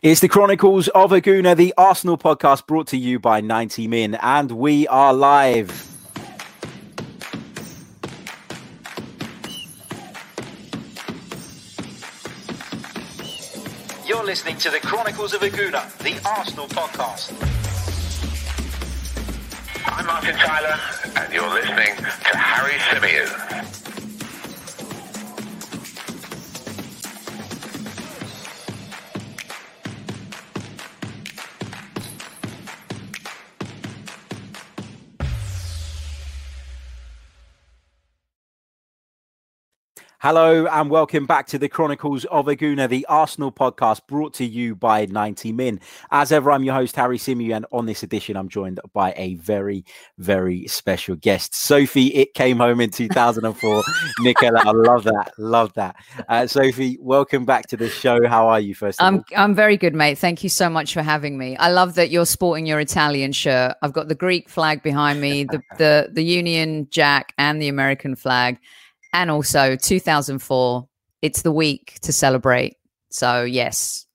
It's 0.00 0.20
the 0.20 0.28
Chronicles 0.28 0.86
of 0.86 1.10
a 1.10 1.20
Gooner, 1.20 1.56
the 1.56 1.74
Arsenal 1.76 2.16
podcast 2.16 2.68
brought 2.68 2.86
to 2.88 2.96
you 2.96 3.18
by 3.18 3.40
90 3.40 3.88
Min, 3.88 4.14
and 4.14 4.52
we 4.52 4.86
are 4.86 5.12
live. 5.12 5.68
You're 14.06 14.24
listening 14.24 14.56
to 14.58 14.70
the 14.70 14.78
Chronicles 14.80 15.34
of 15.34 15.42
a 15.42 15.48
Gooner, 15.48 15.98
the 15.98 16.28
Arsenal 16.28 16.68
podcast. 16.68 17.32
I'm 19.84 20.06
Martin 20.06 20.36
Tyler, 20.36 20.78
and 21.16 21.32
you're 21.32 21.52
listening 21.52 21.96
to 21.96 22.36
Harry 22.36 22.78
Symeou. 22.78 23.77
Hello 40.20 40.66
and 40.66 40.90
welcome 40.90 41.26
back 41.26 41.46
to 41.46 41.60
the 41.60 41.68
Chronicles 41.68 42.24
of 42.24 42.48
a 42.48 42.56
Gooner, 42.56 42.88
the 42.88 43.06
Arsenal 43.06 43.52
podcast 43.52 44.04
brought 44.08 44.34
to 44.34 44.44
you 44.44 44.74
by 44.74 45.06
90 45.06 45.52
Min. 45.52 45.78
As 46.10 46.32
ever, 46.32 46.50
I'm 46.50 46.64
your 46.64 46.74
host, 46.74 46.96
Harry 46.96 47.18
Symeou, 47.18 47.54
and 47.54 47.64
on 47.70 47.86
this 47.86 48.02
edition, 48.02 48.36
I'm 48.36 48.48
joined 48.48 48.80
by 48.92 49.14
a 49.16 49.36
very, 49.36 49.84
very 50.18 50.66
special 50.66 51.14
guest, 51.14 51.54
Sophie. 51.54 52.08
It 52.08 52.34
came 52.34 52.56
home 52.56 52.80
in 52.80 52.90
2004. 52.90 53.84
Nicola, 54.18 54.60
I 54.66 54.72
love 54.72 55.04
that. 55.04 55.34
Love 55.38 55.72
that. 55.74 55.94
Uh, 56.28 56.48
Sophie, 56.48 56.98
welcome 57.00 57.44
back 57.44 57.68
to 57.68 57.76
the 57.76 57.88
show. 57.88 58.26
How 58.26 58.48
are 58.48 58.58
you, 58.58 58.74
first 58.74 59.00
I'm, 59.00 59.24
I'm 59.36 59.54
very 59.54 59.76
good, 59.76 59.94
mate. 59.94 60.18
Thank 60.18 60.42
you 60.42 60.48
so 60.48 60.68
much 60.68 60.94
for 60.94 61.02
having 61.02 61.38
me. 61.38 61.56
I 61.58 61.70
love 61.70 61.94
that 61.94 62.10
you're 62.10 62.26
sporting 62.26 62.66
your 62.66 62.80
Italian 62.80 63.30
shirt. 63.30 63.76
I've 63.82 63.92
got 63.92 64.08
the 64.08 64.16
Greek 64.16 64.48
flag 64.48 64.82
behind 64.82 65.20
me, 65.20 65.44
the, 65.44 65.62
the, 65.78 66.10
the 66.12 66.24
Union 66.24 66.88
Jack, 66.90 67.34
and 67.38 67.62
the 67.62 67.68
American 67.68 68.16
flag 68.16 68.58
and 69.12 69.30
also 69.30 69.76
2004 69.76 70.88
it's 71.22 71.42
the 71.42 71.52
week 71.52 71.98
to 72.02 72.12
celebrate. 72.12 72.76
So 73.10 73.42
yes. 73.42 74.06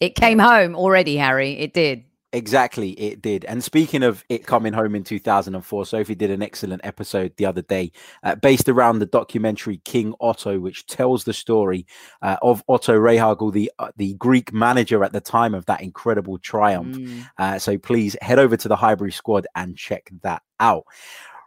It 0.00 0.14
came 0.14 0.38
home 0.38 0.76
already 0.76 1.16
harry. 1.16 1.52
It 1.52 1.72
did. 1.72 2.04
Exactly 2.32 2.90
it 2.90 3.22
did. 3.22 3.46
And 3.46 3.64
speaking 3.64 4.02
of 4.02 4.22
it 4.28 4.46
coming 4.46 4.74
home 4.74 4.94
in 4.94 5.04
2004 5.04 5.86
sophie 5.86 6.14
did 6.14 6.30
an 6.30 6.42
excellent 6.42 6.84
episode 6.84 7.32
the 7.38 7.46
other 7.46 7.62
day 7.62 7.92
uh, 8.22 8.34
based 8.34 8.68
around 8.68 8.98
the 8.98 9.06
documentary 9.06 9.80
king 9.84 10.12
otto 10.20 10.58
which 10.58 10.86
tells 10.86 11.24
the 11.24 11.32
story 11.32 11.86
uh, 12.20 12.36
of 12.42 12.62
otto 12.68 12.98
Rehhagel, 12.98 13.54
the 13.54 13.72
uh, 13.78 13.90
the 13.96 14.14
greek 14.14 14.52
manager 14.52 15.02
at 15.02 15.14
the 15.14 15.20
time 15.20 15.54
of 15.54 15.64
that 15.66 15.80
incredible 15.80 16.36
triumph. 16.36 16.96
Mm. 16.96 17.30
Uh, 17.38 17.58
so 17.58 17.78
please 17.78 18.16
head 18.20 18.38
over 18.38 18.56
to 18.58 18.68
the 18.68 18.76
highbury 18.76 19.12
squad 19.12 19.46
and 19.54 19.78
check 19.78 20.10
that 20.22 20.42
out 20.60 20.84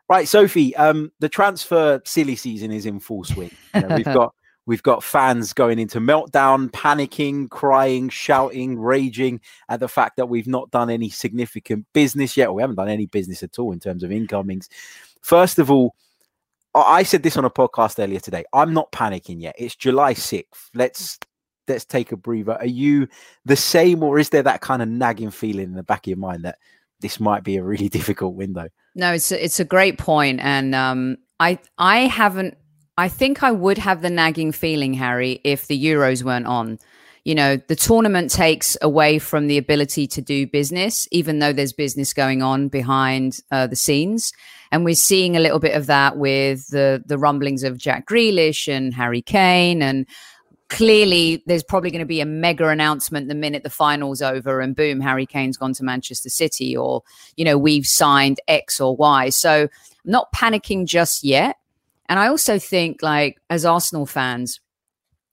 Right, 0.09 0.27
Sophie. 0.27 0.75
Um, 0.75 1.11
the 1.19 1.29
transfer 1.29 2.02
silly 2.03 2.35
season 2.35 2.71
is 2.71 2.88
in 2.88 2.99
full 2.99 3.23
swing. 3.23 3.52
You 3.75 3.81
know, 3.81 3.95
we've 3.95 4.05
got 4.05 4.33
we've 4.65 4.83
got 4.83 5.03
fans 5.03 5.53
going 5.53 5.77
into 5.77 5.99
meltdown, 5.99 6.71
panicking, 6.71 7.49
crying, 7.49 8.09
shouting, 8.09 8.80
raging 8.80 9.39
at 9.69 9.80
the 9.80 9.87
fact 9.87 10.17
that 10.17 10.27
we've 10.27 10.47
not 10.47 10.71
done 10.71 10.89
any 10.89 11.11
significant 11.11 11.85
business 11.93 12.35
yet, 12.35 12.47
or 12.47 12.53
we 12.53 12.63
haven't 12.63 12.77
done 12.77 12.89
any 12.89 13.05
business 13.05 13.43
at 13.43 13.59
all 13.59 13.71
in 13.71 13.80
terms 13.80 14.02
of 14.02 14.11
incomings. 14.11 14.67
First 15.21 15.59
of 15.59 15.69
all, 15.69 15.93
I 16.73 17.03
said 17.03 17.21
this 17.21 17.37
on 17.37 17.45
a 17.45 17.49
podcast 17.49 18.03
earlier 18.03 18.19
today. 18.19 18.45
I'm 18.52 18.73
not 18.73 18.91
panicking 18.91 19.41
yet. 19.41 19.55
It's 19.59 19.75
July 19.75 20.15
6th. 20.15 20.69
Let's 20.73 21.19
let's 21.67 21.85
take 21.85 22.11
a 22.11 22.17
breather. 22.17 22.53
Are 22.53 22.65
you 22.65 23.07
the 23.45 23.55
same, 23.55 24.02
or 24.02 24.17
is 24.17 24.30
there 24.30 24.43
that 24.43 24.61
kind 24.61 24.81
of 24.81 24.87
nagging 24.87 25.30
feeling 25.30 25.65
in 25.65 25.75
the 25.75 25.83
back 25.83 26.07
of 26.07 26.07
your 26.07 26.17
mind 26.17 26.45
that 26.45 26.57
this 26.99 27.19
might 27.19 27.43
be 27.43 27.57
a 27.57 27.63
really 27.63 27.89
difficult 27.89 28.33
window? 28.33 28.69
No, 29.00 29.14
it's 29.14 29.31
a, 29.31 29.42
it's 29.42 29.61
a 29.61 29.66
great 29.66 29.97
point, 29.97 30.42
and 30.42 30.75
um, 30.75 31.17
I 31.39 31.60
I 31.77 31.99
haven't. 31.99 32.58
I 32.98 33.08
think 33.08 33.43
I 33.43 33.52
would 33.52 33.77
have 33.77 34.02
the 34.02 34.10
nagging 34.10 34.52
feeling, 34.52 34.93
Harry, 34.93 35.39
if 35.45 35.67
the 35.67 35.82
Euros 35.82 36.21
weren't 36.21 36.48
on. 36.48 36.80
You 37.23 37.33
know, 37.33 37.55
the 37.55 37.77
tournament 37.77 38.30
takes 38.30 38.76
away 38.82 39.17
from 39.17 39.48
the 39.48 39.58
ability 39.58 40.05
to 40.08 40.21
do 40.21 40.45
business, 40.48 41.08
even 41.11 41.39
though 41.39 41.54
there's 41.54 41.71
business 41.71 42.11
going 42.14 42.42
on 42.42 42.67
behind 42.67 43.39
uh, 43.52 43.67
the 43.67 43.77
scenes. 43.77 44.33
And 44.70 44.83
we're 44.83 44.95
seeing 44.95 45.37
a 45.37 45.39
little 45.39 45.60
bit 45.60 45.77
of 45.77 45.86
that 45.86 46.17
with 46.17 46.67
the 46.67 47.02
the 47.05 47.17
rumblings 47.17 47.64
of 47.64 47.77
Jack 47.77 48.05
Grealish 48.05 48.67
and 48.67 48.93
Harry 48.93 49.21
Kane 49.21 49.81
and 49.81 50.08
clearly 50.69 51.43
there's 51.47 51.63
probably 51.63 51.89
going 51.91 51.99
to 51.99 52.05
be 52.05 52.21
a 52.21 52.25
mega 52.25 52.67
announcement 52.67 53.27
the 53.27 53.35
minute 53.35 53.63
the 53.63 53.69
final's 53.69 54.21
over 54.21 54.61
and 54.61 54.75
boom 54.75 55.02
harry 55.02 55.25
kane's 55.25 55.57
gone 55.57 55.73
to 55.73 55.83
manchester 55.83 56.30
city 56.30 56.77
or 56.77 57.02
you 57.35 57.43
know 57.43 57.57
we've 57.57 57.85
signed 57.85 58.39
x 58.47 58.80
or 58.80 58.95
y. 58.95 59.30
So 59.30 59.63
i'm 59.63 59.69
not 60.05 60.31
panicking 60.33 60.85
just 60.85 61.23
yet. 61.23 61.57
And 62.07 62.19
i 62.19 62.27
also 62.27 62.59
think 62.59 63.02
like 63.02 63.37
as 63.49 63.65
arsenal 63.65 64.05
fans 64.05 64.59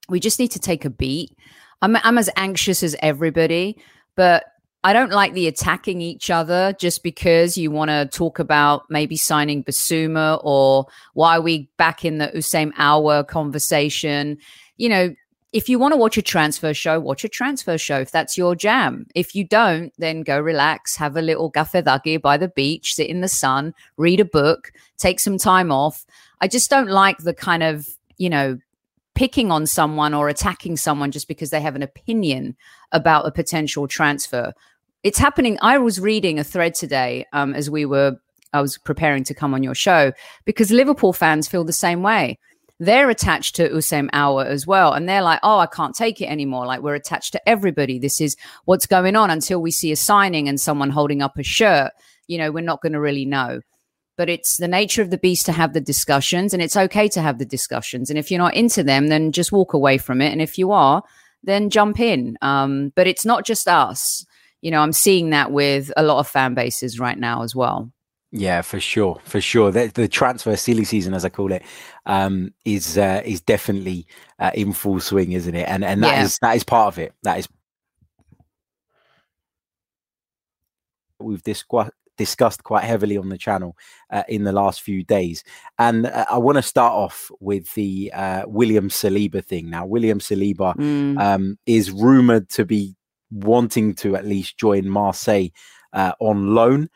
we 0.08 0.20
just 0.20 0.38
need 0.38 0.52
to 0.52 0.60
take 0.60 0.84
a 0.84 0.90
beat. 0.90 1.36
I'm, 1.82 1.96
I'm 1.96 2.16
as 2.16 2.30
anxious 2.36 2.82
as 2.82 2.96
everybody 3.00 3.76
but 4.16 4.44
I 4.86 4.92
don't 4.92 5.10
like 5.10 5.32
the 5.32 5.48
attacking 5.48 6.00
each 6.00 6.30
other 6.30 6.72
just 6.78 7.02
because 7.02 7.58
you 7.58 7.72
want 7.72 7.90
to 7.90 8.06
talk 8.06 8.38
about 8.38 8.84
maybe 8.88 9.16
signing 9.16 9.64
Bissouma 9.64 10.40
or 10.44 10.86
why 11.14 11.38
are 11.38 11.40
we 11.40 11.68
back 11.76 12.04
in 12.04 12.18
the 12.18 12.28
Houssem 12.28 12.72
Aouar 12.74 13.26
conversation. 13.26 14.38
You 14.76 14.88
know, 14.88 15.14
if 15.56 15.70
you 15.70 15.78
want 15.78 15.92
to 15.92 15.96
watch 15.96 16.18
a 16.18 16.22
transfer 16.22 16.74
show, 16.74 17.00
watch 17.00 17.24
a 17.24 17.30
transfer 17.30 17.78
show 17.78 17.98
if 18.00 18.10
that's 18.10 18.36
your 18.36 18.54
jam. 18.54 19.06
If 19.14 19.34
you 19.34 19.42
don't, 19.42 19.90
then 19.96 20.20
go 20.20 20.38
relax, 20.38 20.96
have 20.96 21.16
a 21.16 21.22
little 21.22 21.50
gafedagi 21.50 22.20
by 22.20 22.36
the 22.36 22.48
beach, 22.48 22.94
sit 22.94 23.08
in 23.08 23.22
the 23.22 23.28
sun, 23.28 23.72
read 23.96 24.20
a 24.20 24.26
book, 24.26 24.70
take 24.98 25.18
some 25.18 25.38
time 25.38 25.72
off. 25.72 26.04
I 26.42 26.46
just 26.46 26.68
don't 26.68 26.90
like 26.90 27.16
the 27.16 27.32
kind 27.32 27.62
of, 27.62 27.88
you 28.18 28.28
know, 28.28 28.58
picking 29.14 29.50
on 29.50 29.66
someone 29.66 30.12
or 30.12 30.28
attacking 30.28 30.76
someone 30.76 31.10
just 31.10 31.26
because 31.26 31.48
they 31.48 31.62
have 31.62 31.74
an 31.74 31.82
opinion 31.82 32.54
about 32.92 33.26
a 33.26 33.30
potential 33.30 33.88
transfer. 33.88 34.52
It's 35.04 35.18
happening. 35.18 35.56
I 35.62 35.78
was 35.78 35.98
reading 35.98 36.38
a 36.38 36.44
thread 36.44 36.74
today 36.74 37.24
um, 37.32 37.54
as 37.54 37.70
we 37.70 37.86
were, 37.86 38.18
I 38.52 38.60
was 38.60 38.76
preparing 38.76 39.24
to 39.24 39.32
come 39.32 39.54
on 39.54 39.62
your 39.62 39.74
show 39.74 40.12
because 40.44 40.70
Liverpool 40.70 41.14
fans 41.14 41.48
feel 41.48 41.64
the 41.64 41.72
same 41.72 42.02
way 42.02 42.38
they're 42.78 43.08
attached 43.10 43.56
to 43.56 43.68
Houssem 43.68 44.10
Aouar 44.10 44.46
as 44.46 44.66
well. 44.66 44.92
And 44.92 45.08
they're 45.08 45.22
like, 45.22 45.40
oh, 45.42 45.58
I 45.58 45.66
can't 45.66 45.94
take 45.94 46.20
it 46.20 46.26
anymore. 46.26 46.66
Like 46.66 46.82
we're 46.82 46.94
attached 46.94 47.32
to 47.32 47.48
everybody. 47.48 47.98
This 47.98 48.20
is 48.20 48.36
what's 48.64 48.86
going 48.86 49.16
on 49.16 49.30
until 49.30 49.60
we 49.62 49.70
see 49.70 49.92
a 49.92 49.96
signing 49.96 50.48
and 50.48 50.60
someone 50.60 50.90
holding 50.90 51.22
up 51.22 51.38
a 51.38 51.42
shirt. 51.42 51.92
You 52.26 52.38
know, 52.38 52.50
we're 52.50 52.60
not 52.60 52.82
going 52.82 52.92
to 52.92 53.00
really 53.00 53.24
know. 53.24 53.60
But 54.18 54.30
it's 54.30 54.56
the 54.56 54.68
nature 54.68 55.02
of 55.02 55.10
the 55.10 55.18
beast 55.18 55.44
to 55.46 55.52
have 55.52 55.74
the 55.74 55.80
discussions, 55.80 56.54
and 56.54 56.62
it's 56.62 56.76
okay 56.76 57.06
to 57.08 57.20
have 57.20 57.38
the 57.38 57.44
discussions. 57.44 58.08
And 58.08 58.18
if 58.18 58.30
you're 58.30 58.38
not 58.38 58.54
into 58.54 58.82
them, 58.82 59.08
then 59.08 59.30
just 59.30 59.52
walk 59.52 59.74
away 59.74 59.98
from 59.98 60.22
it. 60.22 60.32
And 60.32 60.40
if 60.40 60.56
you 60.56 60.72
are, 60.72 61.02
then 61.42 61.68
jump 61.68 62.00
in. 62.00 62.38
Um, 62.40 62.92
but 62.96 63.06
it's 63.06 63.26
not 63.26 63.44
just 63.44 63.68
us. 63.68 64.24
You 64.62 64.70
know, 64.70 64.80
I'm 64.80 64.92
seeing 64.92 65.30
that 65.30 65.52
with 65.52 65.92
a 65.98 66.02
lot 66.02 66.18
of 66.18 66.26
fan 66.26 66.54
bases 66.54 66.98
right 66.98 67.18
now 67.18 67.42
as 67.42 67.54
well. 67.54 67.92
Yeah, 68.38 68.60
for 68.60 68.78
sure, 68.80 69.18
for 69.24 69.40
sure. 69.40 69.70
The, 69.70 69.86
the, 69.86 70.08
transfer 70.08 70.54
silly 70.56 70.84
season, 70.84 71.14
as 71.14 71.24
I 71.24 71.30
call 71.30 71.52
it, 71.52 71.62
um, 72.04 72.52
is 72.66 72.98
uh, 72.98 73.22
is 73.24 73.40
definitely 73.40 74.06
uh, 74.38 74.50
in 74.52 74.74
full 74.74 75.00
swing, 75.00 75.32
isn't 75.32 75.54
it? 75.54 75.66
And 75.66 75.82
and 75.82 76.02
that 76.02 76.16
yeah. 76.16 76.22
is 76.22 76.38
that 76.42 76.54
is 76.54 76.62
part 76.62 76.88
of 76.92 76.98
it. 76.98 77.14
That 77.22 77.38
is 77.38 77.48
we've 81.18 81.42
discussed 81.42 81.92
discussed 82.18 82.62
quite 82.62 82.84
heavily 82.84 83.16
on 83.16 83.30
the 83.30 83.38
channel 83.38 83.74
uh, 84.10 84.24
in 84.28 84.44
the 84.44 84.52
last 84.52 84.82
few 84.82 85.02
days. 85.02 85.42
And 85.78 86.06
uh, 86.06 86.26
I 86.30 86.36
want 86.36 86.56
to 86.56 86.62
start 86.62 86.92
off 86.92 87.30
with 87.40 87.72
the 87.74 88.12
uh, 88.12 88.42
William 88.46 88.90
Saliba 88.90 89.42
thing. 89.42 89.70
Now, 89.70 89.86
William 89.86 90.18
Saliba 90.18 90.74
mm. 90.76 91.18
um, 91.18 91.58
is 91.64 91.90
rumored 91.90 92.50
to 92.50 92.66
be 92.66 92.96
wanting 93.30 93.94
to 93.96 94.16
at 94.16 94.26
least 94.26 94.58
join 94.58 94.88
Marseille 94.88 95.48
uh, 95.92 96.12
on 96.20 96.54
loan. 96.54 96.88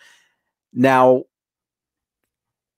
Now, 0.73 1.25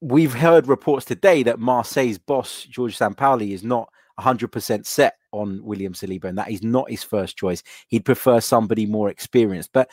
we've 0.03 0.35
heard 0.35 0.67
reports 0.67 1.07
today 1.07 1.45
that 1.45 1.61
Marseille's 1.61 2.19
boss, 2.19 2.65
George 2.65 2.99
Sampaoli, 2.99 3.53
is 3.53 3.63
not 3.63 3.89
100% 4.19 4.85
set 4.85 5.15
on 5.31 5.63
William 5.63 5.93
Saliba 5.93 6.25
and 6.25 6.37
that 6.37 6.51
is 6.51 6.63
not 6.63 6.91
his 6.91 7.05
first 7.05 7.37
choice. 7.37 7.63
He'd 7.87 8.05
prefer 8.05 8.41
somebody 8.41 8.85
more 8.85 9.09
experienced. 9.09 9.71
But 9.73 9.89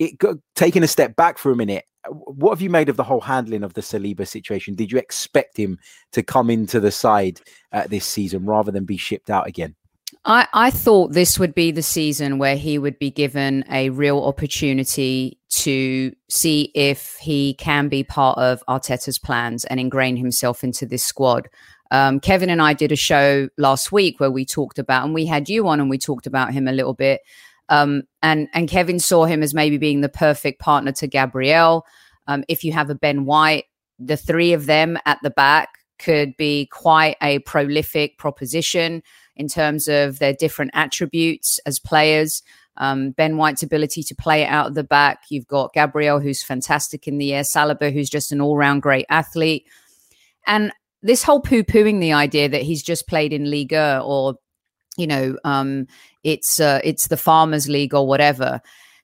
it, 0.00 0.18
got, 0.18 0.36
taking 0.56 0.82
a 0.82 0.88
step 0.88 1.14
back 1.14 1.38
for 1.38 1.52
a 1.52 1.56
minute, 1.56 1.84
what 2.08 2.50
have 2.50 2.60
you 2.60 2.70
made 2.70 2.88
of 2.88 2.96
the 2.96 3.04
whole 3.04 3.20
handling 3.20 3.62
of 3.62 3.74
the 3.74 3.80
Saliba 3.80 4.26
situation? 4.26 4.74
Did 4.74 4.90
you 4.90 4.98
expect 4.98 5.56
him 5.56 5.78
to 6.10 6.24
come 6.24 6.50
into 6.50 6.80
the 6.80 6.90
side 6.90 7.40
uh, 7.70 7.86
this 7.86 8.04
season 8.04 8.44
rather 8.44 8.72
than 8.72 8.84
be 8.84 8.96
shipped 8.96 9.30
out 9.30 9.46
again? 9.46 9.76
I, 10.24 10.46
I 10.52 10.70
thought 10.70 11.12
this 11.12 11.38
would 11.38 11.54
be 11.54 11.72
the 11.72 11.82
season 11.82 12.38
where 12.38 12.56
he 12.56 12.78
would 12.78 12.98
be 12.98 13.10
given 13.10 13.64
a 13.70 13.90
real 13.90 14.22
opportunity 14.22 15.38
to 15.50 16.14
see 16.28 16.70
if 16.74 17.16
he 17.20 17.54
can 17.54 17.88
be 17.88 18.04
part 18.04 18.38
of 18.38 18.62
Arteta's 18.68 19.18
plans 19.18 19.64
and 19.64 19.80
ingrain 19.80 20.16
himself 20.16 20.62
into 20.62 20.86
this 20.86 21.02
squad. 21.02 21.48
Um, 21.90 22.20
Kevin 22.20 22.50
and 22.50 22.62
I 22.62 22.72
did 22.72 22.92
a 22.92 22.96
show 22.96 23.48
last 23.58 23.90
week 23.90 24.20
where 24.20 24.30
we 24.30 24.46
talked 24.46 24.78
about, 24.78 25.04
and 25.04 25.12
we 25.12 25.26
had 25.26 25.48
you 25.48 25.66
on 25.68 25.80
and 25.80 25.90
we 25.90 25.98
talked 25.98 26.26
about 26.26 26.52
him 26.52 26.68
a 26.68 26.72
little 26.72 26.94
bit. 26.94 27.20
Um, 27.68 28.04
and 28.22 28.48
and 28.54 28.68
Kevin 28.68 29.00
saw 29.00 29.24
him 29.24 29.42
as 29.42 29.54
maybe 29.54 29.76
being 29.76 30.02
the 30.02 30.08
perfect 30.08 30.60
partner 30.60 30.92
to 30.92 31.06
Gabriel. 31.06 31.84
Um, 32.28 32.44
if 32.48 32.64
you 32.64 32.72
have 32.72 32.90
a 32.90 32.94
Ben 32.94 33.24
White, 33.24 33.64
the 33.98 34.16
three 34.16 34.52
of 34.52 34.66
them 34.66 34.98
at 35.04 35.18
the 35.22 35.30
back 35.30 35.68
could 35.98 36.36
be 36.36 36.66
quite 36.72 37.16
a 37.22 37.40
prolific 37.40 38.18
proposition 38.18 39.02
in 39.36 39.48
terms 39.48 39.88
of 39.88 40.18
their 40.18 40.32
different 40.32 40.70
attributes 40.74 41.58
as 41.66 41.78
players. 41.78 42.42
Um, 42.76 43.10
ben 43.10 43.36
White's 43.36 43.62
ability 43.62 44.02
to 44.04 44.14
play 44.14 44.46
out 44.46 44.68
of 44.68 44.74
the 44.74 44.84
back. 44.84 45.24
You've 45.28 45.46
got 45.46 45.74
Gabriel, 45.74 46.20
who's 46.20 46.42
fantastic 46.42 47.06
in 47.06 47.18
the 47.18 47.34
air. 47.34 47.42
Saliba, 47.42 47.92
who's 47.92 48.08
just 48.08 48.32
an 48.32 48.40
all 48.40 48.56
round 48.56 48.82
great 48.82 49.06
athlete. 49.10 49.66
And 50.46 50.72
this 51.02 51.22
whole 51.22 51.40
poo 51.40 51.62
pooing 51.62 52.00
the 52.00 52.12
idea 52.12 52.48
that 52.48 52.62
he's 52.62 52.82
just 52.82 53.08
played 53.08 53.32
in 53.32 53.50
Liga 53.50 54.00
or, 54.04 54.36
you 54.96 55.06
know, 55.06 55.36
um, 55.44 55.86
it's 56.24 56.60
uh, 56.60 56.80
it's 56.84 57.08
the 57.08 57.16
Farmers 57.16 57.68
League 57.68 57.94
or 57.94 58.06
whatever. 58.06 58.60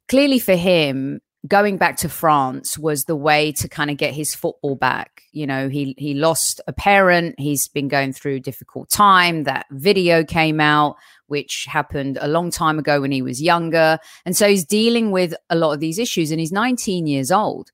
Clearly, 0.08 0.38
for 0.38 0.56
him, 0.56 1.20
going 1.46 1.76
back 1.76 1.96
to 1.98 2.08
France 2.08 2.76
was 2.76 3.04
the 3.04 3.16
way 3.16 3.52
to 3.52 3.68
kind 3.68 3.90
of 3.90 3.96
get 3.96 4.14
his 4.14 4.34
football 4.34 4.74
back. 4.74 5.22
You 5.32 5.46
know, 5.46 5.68
he 5.68 5.94
he 5.96 6.14
lost 6.14 6.60
a 6.66 6.72
parent. 6.72 7.36
He's 7.38 7.68
been 7.68 7.88
going 7.88 8.12
through 8.12 8.36
a 8.36 8.40
difficult 8.40 8.90
time. 8.90 9.44
That 9.44 9.66
video 9.70 10.24
came 10.24 10.60
out, 10.60 10.96
which 11.26 11.66
happened 11.68 12.18
a 12.20 12.28
long 12.28 12.50
time 12.50 12.78
ago 12.78 13.00
when 13.00 13.12
he 13.12 13.22
was 13.22 13.40
younger, 13.40 13.98
and 14.24 14.36
so 14.36 14.48
he's 14.48 14.64
dealing 14.64 15.12
with 15.12 15.34
a 15.48 15.56
lot 15.56 15.72
of 15.72 15.80
these 15.80 15.98
issues. 15.98 16.30
And 16.30 16.40
he's 16.40 16.52
19 16.52 17.06
years 17.06 17.30
old. 17.30 17.70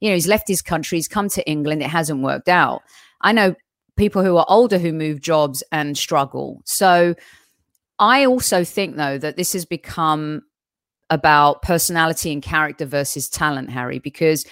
You 0.00 0.10
know, 0.10 0.14
he's 0.14 0.28
left 0.28 0.46
his 0.46 0.62
country. 0.62 0.98
He's 0.98 1.08
come 1.08 1.28
to 1.30 1.48
England. 1.48 1.82
It 1.82 1.90
hasn't 1.90 2.22
worked 2.22 2.48
out. 2.48 2.82
I 3.20 3.32
know 3.32 3.56
people 3.96 4.22
who 4.22 4.36
are 4.36 4.46
older 4.48 4.78
who 4.78 4.92
move 4.92 5.20
jobs 5.20 5.64
and 5.72 5.98
struggle. 5.98 6.62
So 6.64 7.16
I 7.98 8.24
also 8.24 8.62
think 8.62 8.96
though 8.96 9.18
that 9.18 9.36
this 9.36 9.52
has 9.54 9.64
become 9.64 10.42
about 11.10 11.62
personality 11.62 12.32
and 12.32 12.42
character 12.42 12.84
versus 12.84 13.28
talent, 13.28 13.70
Harry, 13.70 13.98
because 13.98 14.44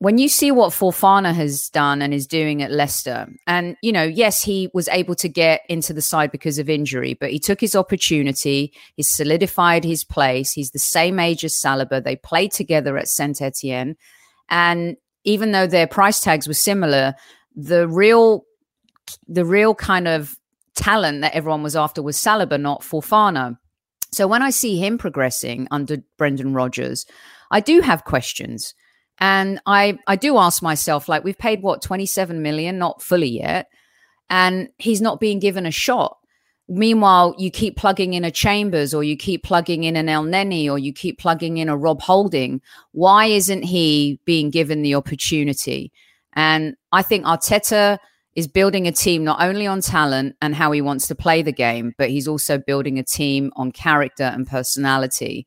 when 0.00 0.18
you 0.18 0.28
see 0.28 0.52
what 0.52 0.72
Fofana 0.72 1.34
has 1.34 1.68
done 1.68 2.02
and 2.02 2.14
is 2.14 2.26
doing 2.26 2.62
at 2.62 2.70
Leicester, 2.70 3.28
and 3.48 3.76
you 3.82 3.90
know, 3.90 4.04
yes, 4.04 4.42
he 4.42 4.70
was 4.72 4.88
able 4.88 5.16
to 5.16 5.28
get 5.28 5.62
into 5.68 5.92
the 5.92 6.02
side 6.02 6.30
because 6.30 6.58
of 6.58 6.70
injury, 6.70 7.14
but 7.14 7.30
he 7.30 7.38
took 7.40 7.60
his 7.60 7.74
opportunity. 7.74 8.72
He 8.94 9.02
solidified 9.02 9.84
his 9.84 10.04
place. 10.04 10.52
He's 10.52 10.70
the 10.70 10.78
same 10.78 11.18
age 11.18 11.44
as 11.44 11.54
Saliba. 11.54 12.02
They 12.02 12.14
played 12.14 12.52
together 12.52 12.96
at 12.96 13.08
Saint 13.08 13.42
Etienne, 13.42 13.96
and 14.48 14.96
even 15.24 15.50
though 15.50 15.66
their 15.66 15.88
price 15.88 16.20
tags 16.20 16.46
were 16.46 16.54
similar, 16.54 17.14
the 17.56 17.88
real, 17.88 18.44
the 19.26 19.44
real 19.44 19.74
kind 19.74 20.06
of 20.06 20.38
talent 20.76 21.22
that 21.22 21.34
everyone 21.34 21.64
was 21.64 21.74
after 21.74 22.02
was 22.02 22.16
Saliba, 22.16 22.60
not 22.60 22.82
Fofana. 22.82 23.58
So 24.12 24.26
when 24.26 24.42
I 24.42 24.50
see 24.50 24.78
him 24.78 24.98
progressing 24.98 25.68
under 25.70 25.98
Brendan 26.16 26.54
Rodgers, 26.54 27.06
I 27.50 27.60
do 27.60 27.80
have 27.80 28.04
questions. 28.04 28.74
And 29.18 29.60
I, 29.66 29.98
I 30.06 30.16
do 30.16 30.38
ask 30.38 30.62
myself, 30.62 31.08
like, 31.08 31.24
we've 31.24 31.38
paid 31.38 31.62
what, 31.62 31.82
27 31.82 32.40
million, 32.40 32.78
not 32.78 33.02
fully 33.02 33.28
yet, 33.28 33.68
and 34.30 34.68
he's 34.78 35.00
not 35.00 35.20
being 35.20 35.40
given 35.40 35.66
a 35.66 35.70
shot. 35.70 36.18
Meanwhile, 36.68 37.34
you 37.38 37.50
keep 37.50 37.76
plugging 37.76 38.12
in 38.14 38.24
a 38.24 38.30
Chambers 38.30 38.92
or 38.92 39.02
you 39.02 39.16
keep 39.16 39.42
plugging 39.42 39.84
in 39.84 39.96
an 39.96 40.06
Elneny 40.06 40.70
or 40.70 40.78
you 40.78 40.92
keep 40.92 41.18
plugging 41.18 41.56
in 41.56 41.68
a 41.68 41.76
Rob 41.76 42.02
Holding. 42.02 42.60
Why 42.92 43.26
isn't 43.26 43.62
he 43.62 44.20
being 44.26 44.50
given 44.50 44.82
the 44.82 44.94
opportunity? 44.94 45.90
And 46.34 46.76
I 46.92 47.02
think 47.02 47.24
Arteta 47.24 47.98
is 48.38 48.46
building 48.46 48.86
a 48.86 48.92
team 48.92 49.24
not 49.24 49.42
only 49.42 49.66
on 49.66 49.80
talent 49.80 50.36
and 50.40 50.54
how 50.54 50.70
he 50.70 50.80
wants 50.80 51.08
to 51.08 51.14
play 51.16 51.42
the 51.42 51.50
game, 51.50 51.92
but 51.98 52.08
he's 52.08 52.28
also 52.28 52.56
building 52.56 52.96
a 52.96 53.02
team 53.02 53.50
on 53.56 53.72
character 53.72 54.22
and 54.22 54.46
personality. 54.46 55.44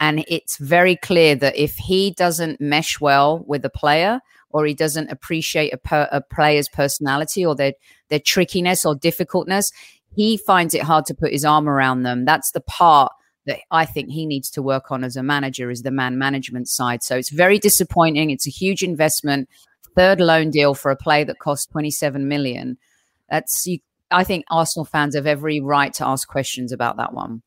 And 0.00 0.24
it's 0.26 0.56
very 0.56 0.96
clear 0.96 1.36
that 1.36 1.54
if 1.54 1.76
he 1.76 2.12
doesn't 2.12 2.58
mesh 2.58 2.98
well 2.98 3.44
with 3.46 3.62
a 3.66 3.68
player 3.68 4.20
or 4.48 4.64
he 4.64 4.72
doesn't 4.72 5.10
appreciate 5.10 5.74
a, 5.74 5.76
per, 5.76 6.08
a 6.10 6.22
player's 6.22 6.66
personality 6.70 7.44
or 7.44 7.54
their, 7.54 7.74
their 8.08 8.18
trickiness 8.18 8.86
or 8.86 8.94
difficultness, 8.94 9.70
he 10.16 10.38
finds 10.38 10.72
it 10.72 10.82
hard 10.82 11.04
to 11.04 11.14
put 11.14 11.32
his 11.32 11.44
arm 11.44 11.68
around 11.68 12.04
them. 12.04 12.24
That's 12.24 12.52
the 12.52 12.62
part 12.62 13.12
that 13.44 13.58
I 13.70 13.84
think 13.84 14.08
he 14.08 14.24
needs 14.24 14.48
to 14.52 14.62
work 14.62 14.90
on 14.90 15.04
as 15.04 15.14
a 15.14 15.22
manager 15.22 15.70
is 15.70 15.82
the 15.82 15.90
man 15.90 16.16
management 16.16 16.68
side. 16.68 17.02
So 17.02 17.18
it's 17.18 17.28
very 17.28 17.58
disappointing. 17.58 18.30
It's 18.30 18.46
a 18.46 18.50
huge 18.50 18.82
investment 18.82 19.50
third 19.96 20.20
loan 20.20 20.50
deal 20.50 20.74
for 20.74 20.90
a 20.90 20.96
play 20.96 21.24
that 21.24 21.38
cost 21.38 21.70
27 21.70 22.28
million. 22.28 22.78
That's 23.28 23.66
you, 23.66 23.78
I 24.10 24.24
think 24.24 24.44
Arsenal 24.50 24.84
fans 24.84 25.14
have 25.14 25.26
every 25.26 25.60
right 25.60 25.92
to 25.94 26.06
ask 26.06 26.28
questions 26.28 26.72
about 26.72 26.96
that 26.96 27.12
one. 27.12 27.42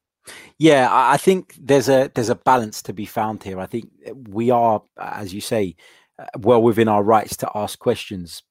Yeah, 0.57 0.87
I 0.91 1.17
think 1.17 1.55
there's 1.59 1.89
a 1.89 2.09
there's 2.13 2.29
a 2.29 2.35
balance 2.35 2.81
to 2.83 2.93
be 2.93 3.05
found 3.05 3.43
here. 3.43 3.59
I 3.59 3.65
think 3.65 3.89
we 4.29 4.51
are, 4.51 4.81
as 4.97 5.33
you 5.33 5.41
say, 5.41 5.75
uh, 6.17 6.25
well 6.37 6.61
within 6.61 6.87
our 6.87 7.03
rights 7.03 7.35
to 7.37 7.51
ask 7.53 7.77
questions, 7.79 8.41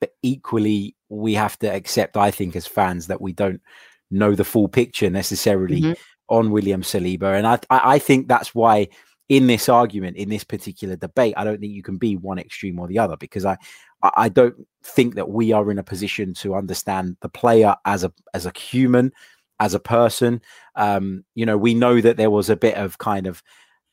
but 0.00 0.10
equally 0.22 0.94
we 1.08 1.34
have 1.34 1.58
to 1.60 1.72
accept, 1.72 2.16
I 2.16 2.30
think, 2.30 2.54
as 2.54 2.66
fans, 2.66 3.06
that 3.06 3.22
we 3.22 3.32
don't 3.32 3.62
know 4.10 4.34
the 4.34 4.44
full 4.44 4.68
picture 4.68 5.08
necessarily 5.08 5.80
mm-hmm. 5.80 5.92
on 6.28 6.50
William 6.50 6.82
Saliba, 6.82 7.34
and 7.34 7.46
I 7.46 7.58
I 7.70 7.98
think 7.98 8.28
that's 8.28 8.54
why 8.54 8.88
in 9.28 9.46
this 9.46 9.68
argument, 9.68 10.16
in 10.16 10.28
this 10.28 10.44
particular 10.44 10.96
debate, 10.96 11.34
I 11.36 11.44
don't 11.44 11.60
think 11.60 11.72
you 11.72 11.82
can 11.82 11.96
be 11.96 12.16
one 12.16 12.38
extreme 12.38 12.78
or 12.78 12.86
the 12.86 12.98
other 12.98 13.16
because 13.16 13.44
I, 13.44 13.56
I 14.02 14.28
don't 14.28 14.54
think 14.82 15.14
that 15.14 15.30
we 15.30 15.52
are 15.52 15.70
in 15.70 15.78
a 15.78 15.84
position 15.84 16.34
to 16.34 16.54
understand 16.54 17.16
the 17.20 17.28
player 17.28 17.76
as 17.84 18.04
a 18.04 18.12
as 18.34 18.46
a 18.46 18.52
human, 18.56 19.12
as 19.60 19.74
a 19.74 19.80
person. 19.80 20.40
Um, 20.74 21.24
you 21.34 21.46
know, 21.46 21.56
we 21.56 21.74
know 21.74 22.00
that 22.00 22.16
there 22.16 22.30
was 22.30 22.50
a 22.50 22.56
bit 22.56 22.74
of 22.74 22.98
kind 22.98 23.26
of 23.26 23.42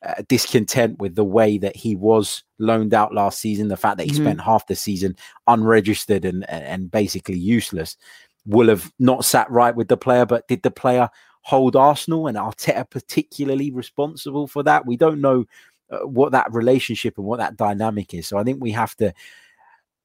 uh, 0.05 0.15
discontent 0.27 0.99
with 0.99 1.15
the 1.15 1.25
way 1.25 1.57
that 1.57 1.75
he 1.75 1.95
was 1.95 2.43
loaned 2.57 2.93
out 2.93 3.13
last 3.13 3.39
season. 3.39 3.67
The 3.67 3.77
fact 3.77 3.97
that 3.97 4.05
he 4.05 4.11
mm-hmm. 4.11 4.23
spent 4.23 4.41
half 4.41 4.67
the 4.67 4.75
season 4.75 5.15
unregistered 5.47 6.25
and 6.25 6.49
and 6.49 6.89
basically 6.89 7.37
useless 7.37 7.97
will 8.45 8.69
have 8.69 8.91
not 8.97 9.25
sat 9.25 9.49
right 9.51 9.75
with 9.75 9.89
the 9.89 9.97
player. 9.97 10.25
But 10.25 10.47
did 10.47 10.63
the 10.63 10.71
player 10.71 11.09
hold 11.49 11.75
Arsenal 11.75 12.27
and 12.27 12.37
Arteta 12.37 12.89
particularly 12.89 13.71
responsible 13.71 14.47
for 14.47 14.63
that. 14.63 14.85
We 14.85 14.97
don't 14.97 15.19
know 15.19 15.45
uh, 15.89 15.99
what 16.05 16.31
that 16.33 16.53
relationship 16.53 17.17
and 17.17 17.25
what 17.25 17.39
that 17.39 17.57
dynamic 17.57 18.13
is. 18.13 18.27
So 18.27 18.37
I 18.37 18.43
think 18.43 18.61
we 18.61 18.71
have 18.71 18.95
to. 18.97 19.13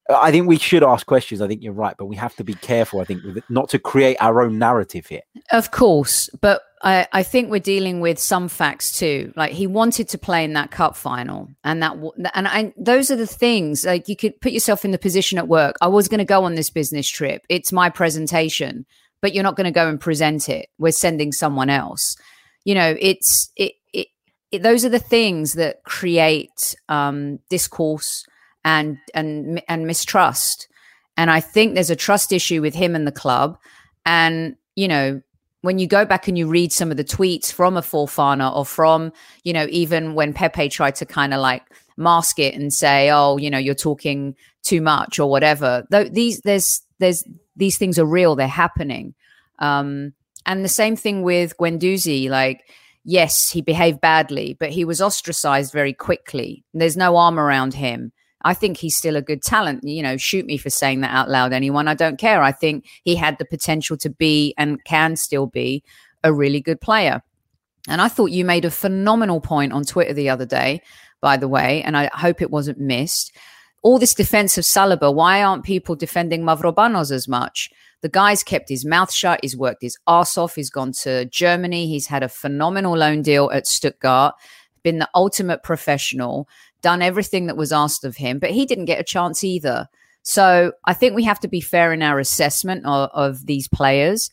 I 0.07 0.29
think 0.29 0.47
we 0.47 0.59
should 0.59 0.83
ask 0.83 1.07
questions. 1.07 1.41
I 1.41 1.47
think 1.47 1.63
you're 1.63 1.73
right, 1.73 1.95
but 1.97 2.05
we 2.05 2.15
have 2.15 2.35
to 2.35 2.43
be 2.43 2.53
careful. 2.53 3.01
I 3.01 3.05
think 3.05 3.21
not 3.49 3.69
to 3.69 3.79
create 3.79 4.17
our 4.19 4.41
own 4.41 4.59
narrative 4.59 5.07
here. 5.07 5.23
Of 5.51 5.71
course, 5.71 6.29
but 6.41 6.61
I, 6.83 7.07
I 7.11 7.23
think 7.23 7.49
we're 7.49 7.59
dealing 7.59 8.01
with 8.01 8.19
some 8.19 8.47
facts 8.47 8.91
too. 8.91 9.33
Like 9.35 9.51
he 9.51 9.65
wanted 9.65 10.09
to 10.09 10.19
play 10.19 10.43
in 10.43 10.53
that 10.53 10.69
cup 10.69 10.95
final, 10.95 11.49
and 11.63 11.81
that 11.81 11.97
and 12.35 12.47
I, 12.47 12.71
those 12.77 13.09
are 13.09 13.15
the 13.15 13.25
things. 13.25 13.83
Like 13.83 14.07
you 14.07 14.15
could 14.15 14.39
put 14.41 14.51
yourself 14.51 14.85
in 14.85 14.91
the 14.91 14.99
position 14.99 15.39
at 15.39 15.47
work. 15.47 15.75
I 15.81 15.87
was 15.87 16.07
going 16.07 16.19
to 16.19 16.25
go 16.25 16.43
on 16.43 16.53
this 16.53 16.69
business 16.69 17.07
trip. 17.07 17.43
It's 17.49 17.71
my 17.71 17.89
presentation 17.89 18.85
but 19.25 19.33
you're 19.33 19.41
not 19.41 19.55
going 19.55 19.65
to 19.65 19.71
go 19.71 19.89
and 19.89 19.99
present 19.99 20.49
it. 20.49 20.69
We're 20.77 20.91
sending 20.91 21.31
someone 21.31 21.71
else. 21.71 22.15
You 22.63 22.75
know, 22.75 22.95
it's 22.99 23.51
it, 23.55 23.71
it, 23.91 24.09
it 24.51 24.61
those 24.61 24.85
are 24.85 24.89
the 24.89 24.99
things 24.99 25.53
that 25.53 25.83
create 25.83 26.75
um, 26.89 27.39
discourse 27.49 28.23
and 28.63 28.99
and 29.15 29.63
and 29.67 29.87
mistrust. 29.87 30.67
And 31.17 31.31
I 31.31 31.39
think 31.39 31.73
there's 31.73 31.89
a 31.89 31.95
trust 31.95 32.31
issue 32.31 32.61
with 32.61 32.75
him 32.75 32.93
and 32.93 33.07
the 33.07 33.11
club. 33.11 33.57
And 34.05 34.57
you 34.75 34.87
know, 34.87 35.23
when 35.61 35.79
you 35.79 35.87
go 35.87 36.05
back 36.05 36.27
and 36.27 36.37
you 36.37 36.47
read 36.47 36.71
some 36.71 36.91
of 36.91 36.97
the 36.97 37.03
tweets 37.03 37.51
from 37.51 37.77
a 37.77 37.81
Fofana 37.81 38.55
or 38.55 38.63
from, 38.63 39.11
you 39.43 39.53
know, 39.53 39.65
even 39.71 40.13
when 40.13 40.33
Pepe 40.33 40.69
tried 40.69 40.93
to 40.97 41.07
kind 41.07 41.33
of 41.33 41.39
like 41.39 41.63
mask 41.97 42.37
it 42.37 42.53
and 42.53 42.71
say, 42.71 43.09
oh, 43.09 43.37
you 43.37 43.49
know, 43.49 43.57
you're 43.57 43.73
talking 43.73 44.35
too 44.61 44.81
much 44.81 45.17
or 45.17 45.31
whatever. 45.31 45.83
Though 45.89 46.03
these 46.03 46.41
there's 46.41 46.83
there's 46.99 47.23
these 47.55 47.77
things 47.77 47.97
are 47.99 48.05
real, 48.05 48.35
they're 48.35 48.47
happening. 48.47 49.13
Um, 49.59 50.13
and 50.45 50.63
the 50.63 50.69
same 50.69 50.95
thing 50.95 51.23
with 51.23 51.57
Guendouzi, 51.57 52.29
like, 52.29 52.69
yes, 53.03 53.49
he 53.49 53.61
behaved 53.61 54.01
badly, 54.01 54.55
but 54.59 54.69
he 54.69 54.85
was 54.85 55.01
ostracized 55.01 55.71
very 55.71 55.93
quickly. 55.93 56.63
There's 56.73 56.97
no 56.97 57.15
arm 57.17 57.39
around 57.39 57.73
him. 57.73 58.11
I 58.43 58.53
think 58.53 58.77
he's 58.77 58.95
still 58.95 59.15
a 59.15 59.23
good 59.23 59.41
talent. 59.41 59.83
You 59.83 60.03
know, 60.03 60.17
shoot 60.17 60.45
me 60.45 60.57
for 60.57 60.69
saying 60.69 61.01
that 61.01 61.15
out 61.15 61.29
loud, 61.29 61.51
anyone. 61.51 61.87
I 61.87 61.95
don't 61.95 62.19
care. 62.19 62.43
I 62.43 62.51
think 62.51 62.85
he 63.03 63.15
had 63.15 63.37
the 63.39 63.45
potential 63.45 63.97
to 63.97 64.09
be 64.09 64.53
and 64.57 64.83
can 64.83 65.15
still 65.15 65.47
be 65.47 65.83
a 66.23 66.31
really 66.31 66.61
good 66.61 66.79
player. 66.79 67.23
And 67.87 68.01
I 68.01 68.07
thought 68.07 68.31
you 68.31 68.45
made 68.45 68.65
a 68.65 68.71
phenomenal 68.71 69.41
point 69.41 69.73
on 69.73 69.83
Twitter 69.83 70.13
the 70.13 70.29
other 70.29 70.45
day, 70.45 70.81
by 71.21 71.37
the 71.37 71.47
way, 71.47 71.81
and 71.83 71.95
I 71.97 72.09
hope 72.13 72.41
it 72.41 72.51
wasn't 72.51 72.79
missed 72.79 73.35
all 73.85 73.99
this 73.99 74.15
defense 74.15 74.57
of 74.57 74.63
Saliba, 74.63 75.13
why 75.13 75.43
aren't 75.43 75.63
people 75.63 75.95
defending 75.95 76.41
Mavropanos 76.41 77.11
as 77.11 77.27
much? 77.27 77.69
The 78.01 78.09
guy's 78.09 78.41
kept 78.41 78.67
his 78.67 78.83
mouth 78.83 79.13
shut. 79.13 79.41
He's 79.43 79.55
worked 79.55 79.83
his 79.83 79.95
ass 80.07 80.39
off. 80.39 80.55
He's 80.55 80.71
gone 80.71 80.91
to 81.03 81.25
Germany. 81.25 81.85
He's 81.85 82.07
had 82.07 82.23
a 82.23 82.27
phenomenal 82.27 82.97
loan 82.97 83.21
deal 83.21 83.51
at 83.53 83.67
Stuttgart, 83.67 84.33
been 84.81 84.97
the 84.97 85.09
ultimate 85.13 85.61
professional, 85.61 86.49
done 86.81 87.03
everything 87.03 87.45
that 87.45 87.57
was 87.57 87.71
asked 87.71 88.03
of 88.03 88.17
him, 88.17 88.39
but 88.39 88.49
he 88.49 88.65
didn't 88.65 88.85
get 88.85 88.99
a 88.99 89.03
chance 89.03 89.43
either. 89.43 89.87
So 90.23 90.71
I 90.85 90.95
think 90.95 91.13
we 91.13 91.23
have 91.25 91.39
to 91.41 91.47
be 91.47 91.61
fair 91.61 91.93
in 91.93 92.01
our 92.01 92.17
assessment 92.17 92.87
of, 92.87 93.11
of 93.13 93.45
these 93.45 93.67
players. 93.67 94.31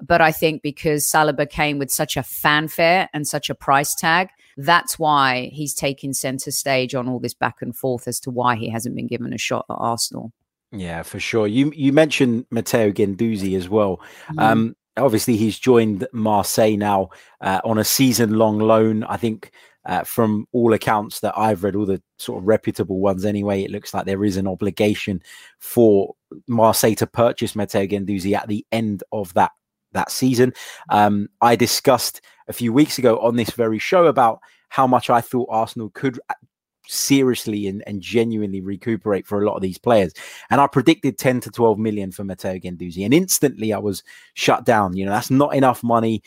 But 0.00 0.22
I 0.22 0.32
think 0.32 0.62
because 0.62 1.06
Saliba 1.06 1.46
came 1.46 1.78
with 1.78 1.90
such 1.90 2.16
a 2.16 2.22
fanfare 2.22 3.10
and 3.12 3.28
such 3.28 3.50
a 3.50 3.54
price 3.54 3.94
tag, 3.94 4.30
that's 4.56 4.98
why 4.98 5.50
he's 5.52 5.74
taking 5.74 6.12
center 6.12 6.50
stage 6.50 6.94
on 6.94 7.08
all 7.08 7.20
this 7.20 7.34
back 7.34 7.56
and 7.60 7.76
forth 7.76 8.06
as 8.08 8.20
to 8.20 8.30
why 8.30 8.56
he 8.56 8.68
hasn't 8.68 8.96
been 8.96 9.06
given 9.06 9.32
a 9.32 9.38
shot 9.38 9.66
at 9.70 9.76
Arsenal. 9.78 10.32
Yeah, 10.72 11.02
for 11.02 11.20
sure. 11.20 11.46
You 11.46 11.72
you 11.74 11.92
mentioned 11.92 12.46
Matteo 12.50 12.90
Guendouzi 12.90 13.56
as 13.56 13.68
well. 13.68 14.00
Mm. 14.32 14.42
Um, 14.42 14.76
obviously, 14.96 15.36
he's 15.36 15.58
joined 15.58 16.06
Marseille 16.12 16.76
now 16.76 17.10
uh, 17.40 17.60
on 17.64 17.78
a 17.78 17.84
season 17.84 18.34
long 18.38 18.58
loan. 18.58 19.04
I 19.04 19.16
think 19.16 19.52
uh, 19.86 20.02
from 20.02 20.46
all 20.52 20.72
accounts 20.72 21.20
that 21.20 21.36
I've 21.36 21.62
read, 21.62 21.76
all 21.76 21.86
the 21.86 22.02
sort 22.18 22.38
of 22.42 22.48
reputable 22.48 23.00
ones 23.00 23.24
anyway, 23.24 23.62
it 23.62 23.70
looks 23.70 23.92
like 23.92 24.06
there 24.06 24.24
is 24.24 24.36
an 24.36 24.48
obligation 24.48 25.22
for 25.58 26.14
Marseille 26.48 26.94
to 26.96 27.06
purchase 27.06 27.54
Matteo 27.54 27.86
Guendouzi 27.86 28.34
at 28.34 28.48
the 28.48 28.66
end 28.72 29.04
of 29.12 29.32
that 29.34 29.52
that 29.92 30.10
season. 30.10 30.52
Um, 30.90 31.28
I 31.40 31.54
discussed 31.56 32.20
a 32.48 32.52
few 32.52 32.72
weeks 32.72 32.98
ago 32.98 33.18
on 33.18 33.36
this 33.36 33.50
very 33.50 33.78
show 33.78 34.06
about 34.06 34.40
how 34.68 34.86
much 34.86 35.10
I 35.10 35.20
thought 35.20 35.48
Arsenal 35.50 35.90
could 35.90 36.18
seriously 36.86 37.66
and, 37.66 37.82
and 37.86 38.00
genuinely 38.00 38.60
recuperate 38.60 39.26
for 39.26 39.40
a 39.40 39.46
lot 39.46 39.56
of 39.56 39.62
these 39.62 39.78
players. 39.78 40.12
And 40.50 40.60
I 40.60 40.66
predicted 40.66 41.18
10 41.18 41.40
to 41.40 41.50
12 41.50 41.78
million 41.78 42.12
for 42.12 42.24
Matteo 42.24 42.54
Guendouzi. 42.54 43.04
And 43.04 43.14
instantly 43.14 43.72
I 43.72 43.78
was 43.78 44.02
shut 44.34 44.64
down. 44.64 44.96
You 44.96 45.06
know, 45.06 45.12
that's 45.12 45.30
not 45.30 45.54
enough 45.54 45.82
money. 45.82 46.22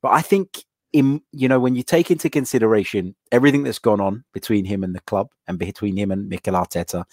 But 0.00 0.12
I 0.12 0.22
think 0.22 0.64
in 0.92 1.20
you 1.32 1.48
know, 1.48 1.60
when 1.60 1.74
you 1.74 1.82
take 1.82 2.10
into 2.10 2.30
consideration 2.30 3.14
everything 3.30 3.62
that's 3.62 3.78
gone 3.78 4.00
on 4.00 4.24
between 4.32 4.64
him 4.64 4.82
and 4.82 4.94
the 4.94 5.00
club 5.00 5.28
and 5.46 5.58
between 5.58 5.96
him 5.96 6.10
and 6.10 6.28
Mikel 6.28 6.54
Arteta, 6.54 7.04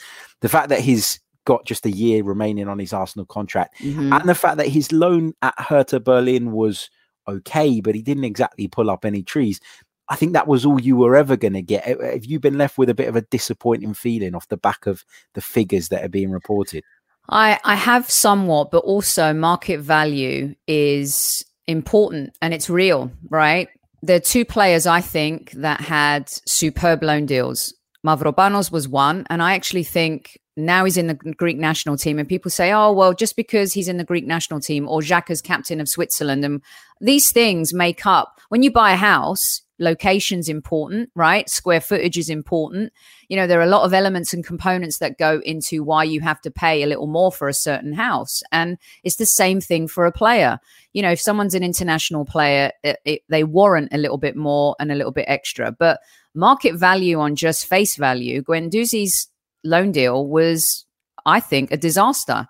the 0.41 0.50
fact 0.50 0.69
that 0.69 0.79
he's 0.79 1.19
got 1.45 1.65
just 1.65 1.85
a 1.85 1.91
year 1.91 2.24
remaining 2.24 2.67
on 2.67 2.79
his 2.79 2.93
Arsenal 2.93 3.25
contract, 3.25 3.77
mm-hmm. 3.79 4.13
and 4.13 4.29
the 4.29 4.35
fact 4.35 4.57
that 4.57 4.67
his 4.67 4.91
loan 4.91 5.33
at 5.41 5.53
Hertha 5.57 6.00
Berlin 6.00 6.51
was 6.53 6.89
okay, 7.27 7.82
but 7.82 7.96
he 7.96 8.01
didn't 8.01 8.24
exactly 8.24 8.67
pull 8.67 8.89
up 8.89 9.05
any 9.05 9.24
trees. 9.24 9.60
I 10.08 10.15
think 10.15 10.34
that 10.34 10.48
was 10.48 10.65
all 10.65 10.79
you 10.79 10.96
were 10.96 11.15
ever 11.15 11.36
going 11.36 11.53
to 11.53 11.62
get. 11.62 11.88
Eh, 11.88 11.96
eh, 12.00 12.13
have 12.13 12.25
you 12.25 12.39
been 12.39 12.58
left 12.58 12.77
with 12.77 12.89
a 12.89 12.94
bit 12.94 13.08
of 13.08 13.15
a 13.15 13.22
disappointing 13.22 13.94
feeling 13.94 14.36
off 14.36 14.48
the 14.48 14.58
back 14.58 14.86
of 14.86 15.03
the 15.34 15.41
figures 15.41 15.89
that 15.89 16.03
are 16.03 16.10
being 16.10 16.32
reported? 16.32 16.84
I, 17.29 17.60
I 17.63 17.75
have 17.75 18.10
somewhat, 18.10 18.70
but 18.70 18.79
also 18.79 19.34
market 19.34 19.79
value 19.79 20.53
is 20.67 21.44
important 21.67 22.38
and 22.41 22.53
it's 22.53 22.70
real, 22.70 23.12
right? 23.29 23.67
There 24.03 24.17
are 24.17 24.20
two 24.20 24.46
players 24.46 24.86
I 24.86 25.01
think 25.01 25.51
that 25.53 25.82
had 25.82 26.29
superb 26.29 27.01
loan 27.01 27.25
deals. 27.25 27.74
Mavropanos 28.05 28.72
was 28.72 28.88
one, 28.88 29.25
and 29.32 29.41
I 29.41 29.55
actually 29.55 29.84
think 29.84 30.38
now 30.57 30.85
he's 30.85 30.97
in 30.97 31.07
the 31.07 31.13
Greek 31.13 31.57
national 31.57 31.97
team, 31.97 32.19
and 32.19 32.27
people 32.27 32.51
say, 32.51 32.71
"Oh, 32.71 32.91
well, 32.91 33.13
just 33.13 33.35
because 33.35 33.74
he's 33.74 33.88
in 33.88 33.97
the 33.97 34.03
Greek 34.03 34.25
national 34.25 34.59
team 34.59 34.88
or 34.88 35.01
Xhaka's 35.01 35.41
captain 35.41 35.81
of 35.81 35.89
Switzerland," 35.89 36.45
and 36.45 36.62
these 37.01 37.31
things 37.31 37.74
make 37.74 38.05
up. 38.05 38.39
When 38.50 38.63
you 38.63 38.71
buy 38.71 38.91
a 38.91 38.97
house, 38.97 39.62
location's 39.79 40.47
important, 40.47 41.09
right? 41.15 41.50
Square 41.50 41.81
footage 41.81 42.17
is 42.17 42.29
important. 42.29 42.93
You 43.27 43.38
know, 43.38 43.47
there 43.47 43.59
are 43.59 43.63
a 43.63 43.67
lot 43.67 43.83
of 43.83 43.93
elements 43.93 44.33
and 44.33 44.45
components 44.45 45.00
that 45.00 45.17
go 45.17 45.41
into 45.43 45.83
why 45.83 46.03
you 46.03 46.21
have 46.21 46.41
to 46.41 46.51
pay 46.51 46.83
a 46.83 46.88
little 46.88 47.07
more 47.07 47.31
for 47.31 47.47
a 47.47 47.53
certain 47.53 47.93
house. 47.93 48.41
And 48.51 48.77
it's 49.03 49.17
the 49.17 49.25
same 49.25 49.59
thing 49.59 49.88
for 49.88 50.05
a 50.05 50.12
player. 50.12 50.59
You 50.93 51.01
know, 51.01 51.12
if 51.12 51.19
someone's 51.19 51.55
an 51.55 51.63
international 51.63 52.25
player, 52.25 52.71
it, 52.83 53.00
it, 53.05 53.21
they 53.29 53.43
warrant 53.43 53.89
a 53.91 53.97
little 53.97 54.17
bit 54.17 54.35
more 54.35 54.75
and 54.79 54.91
a 54.91 54.95
little 54.95 55.12
bit 55.12 55.25
extra. 55.27 55.71
But 55.71 56.00
market 56.33 56.75
value 56.75 57.19
on 57.19 57.35
just 57.35 57.65
face 57.65 57.95
value, 57.95 58.43
Guendouzi's 58.43 59.27
loan 59.65 59.91
deal 59.91 60.27
was, 60.27 60.86
I 61.25 61.39
think, 61.39 61.72
a 61.72 61.77
disaster. 61.77 62.48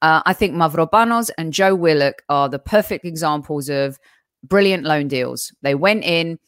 Uh, 0.00 0.22
I 0.24 0.32
think 0.32 0.54
Mavropanos 0.54 1.30
and 1.36 1.52
Joe 1.52 1.74
Willock 1.74 2.22
are 2.28 2.48
the 2.48 2.58
perfect 2.58 3.04
examples 3.04 3.68
of 3.68 3.98
brilliant 4.44 4.84
loan 4.84 5.08
deals. 5.08 5.52
They 5.62 5.74
went 5.74 6.04
in, 6.04 6.38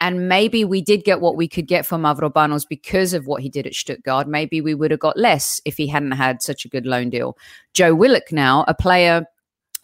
and 0.00 0.28
maybe 0.28 0.64
we 0.64 0.80
did 0.80 1.04
get 1.04 1.20
what 1.20 1.36
we 1.36 1.48
could 1.48 1.66
get 1.66 1.84
from 1.84 2.02
Mavropanos 2.02 2.62
because 2.68 3.12
of 3.12 3.26
what 3.26 3.42
he 3.42 3.48
did 3.48 3.66
at 3.66 3.74
Stuttgart. 3.74 4.28
Maybe 4.28 4.60
we 4.60 4.74
would 4.74 4.90
have 4.92 5.00
got 5.00 5.16
less 5.16 5.60
if 5.64 5.76
he 5.76 5.88
hadn't 5.88 6.12
had 6.12 6.40
such 6.40 6.64
a 6.64 6.68
good 6.68 6.86
loan 6.86 7.10
deal. 7.10 7.36
Joe 7.74 7.94
Willock 7.94 8.30
now, 8.30 8.64
a 8.68 8.74
player 8.74 9.26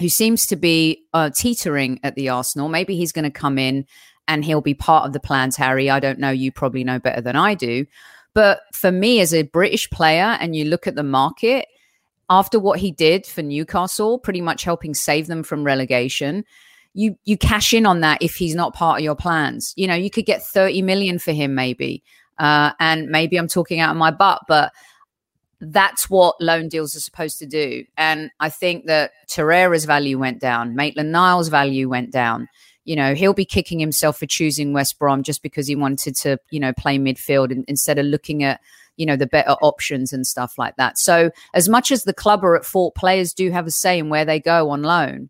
who 0.01 0.09
seems 0.09 0.47
to 0.47 0.57
be 0.57 1.05
uh, 1.15 1.31
teetering 1.31 1.99
at 2.03 2.15
the 2.15 2.29
Arsenal. 2.29 2.69
Maybe 2.69 2.97
he's 2.97 3.13
going 3.13 3.25
to 3.25 3.31
come 3.31 3.59
in 3.59 3.87
and 4.29 4.45
he'll 4.45 4.61
be 4.61 4.75
part 4.75 5.07
of 5.07 5.13
the 5.13 5.21
plans, 5.21 5.57
Harry. 5.57 5.89
I 5.89 6.01
don't 6.01 6.19
know. 6.19 6.31
You 6.31 6.53
probably 6.53 6.85
know 6.85 6.99
better 6.99 7.21
than 7.21 7.37
I 7.37 7.55
do. 7.55 7.87
But 8.37 8.61
for 8.75 8.93
me, 8.93 9.21
as 9.21 9.33
a 9.33 9.45
British 9.45 9.89
player, 9.89 10.37
and 10.39 10.55
you 10.55 10.67
look 10.67 10.87
at 10.87 10.95
the 10.95 11.03
market, 11.03 11.69
after 12.29 12.61
what 12.61 12.79
he 12.79 12.91
did 12.91 13.25
for 13.25 13.41
Newcastle, 13.41 14.19
pretty 14.19 14.43
much 14.43 14.63
helping 14.63 14.93
save 14.93 15.27
them 15.27 15.43
from 15.43 15.65
relegation, 15.65 16.45
you 16.93 17.17
you 17.25 17.39
cash 17.39 17.73
in 17.73 17.87
on 17.87 18.01
that 18.01 18.21
if 18.21 18.37
he's 18.37 18.55
not 18.55 18.75
part 18.75 18.99
of 18.99 19.05
your 19.05 19.15
plans. 19.15 19.73
You 19.75 19.87
know, 19.87 19.95
you 19.95 20.11
could 20.11 20.27
get 20.27 20.43
30 20.43 20.83
million 20.83 21.19
for 21.19 21.33
him 21.33 21.55
maybe. 21.55 22.03
Uh, 22.39 22.73
and 22.79 23.09
maybe 23.09 23.39
I'm 23.39 23.49
talking 23.49 23.81
out 23.81 23.93
of 23.93 23.97
my 23.97 24.11
butt, 24.11 24.43
but 24.47 24.71
that's 25.59 26.11
what 26.11 26.39
loan 26.39 26.69
deals 26.69 26.95
are 26.95 27.01
supposed 27.01 27.39
to 27.39 27.47
do. 27.47 27.87
And 27.97 28.31
I 28.39 28.51
think 28.51 28.85
that 28.85 29.13
Torreira's 29.31 29.87
value 29.87 30.19
went 30.19 30.41
down, 30.41 30.75
Maitland 30.77 31.11
Niles' 31.11 31.49
value 31.49 31.89
went 31.89 32.13
down. 32.13 32.49
You 32.87 32.97
know, 32.97 33.15
he'll 33.15 33.35
be 33.35 33.45
kicking 33.45 33.79
himself 33.79 34.19
for 34.19 34.27
choosing 34.27 34.73
West 34.73 34.99
Brom 34.99 35.23
just 35.23 35.43
because 35.43 35.67
he 35.67 35.77
wanted 35.77 36.17
to, 36.17 36.39
you 36.51 36.59
know, 36.59 36.73
play 36.73 36.99
midfield 36.99 37.51
in, 37.51 37.65
instead 37.69 37.99
of 37.99 38.07
looking 38.07 38.43
at, 38.43 38.61
you 38.97 39.05
know, 39.05 39.17
the 39.17 39.27
better 39.27 39.57
options 39.61 40.13
and 40.13 40.27
stuff 40.27 40.57
like 40.57 40.77
that. 40.77 40.97
So, 40.97 41.31
as 41.53 41.69
much 41.69 41.93
as 41.93 42.05
the 42.05 42.15
club 42.15 42.45
are 42.45 42.57
at 42.57 42.65
fault, 42.65 42.95
players 42.95 43.35
do 43.35 43.51
have 43.51 43.67
a 43.67 43.71
say 43.71 43.99
in 43.99 44.09
where 44.09 44.25
they 44.25 44.41
go 44.41 44.71
on 44.71 44.83
loan 44.83 45.29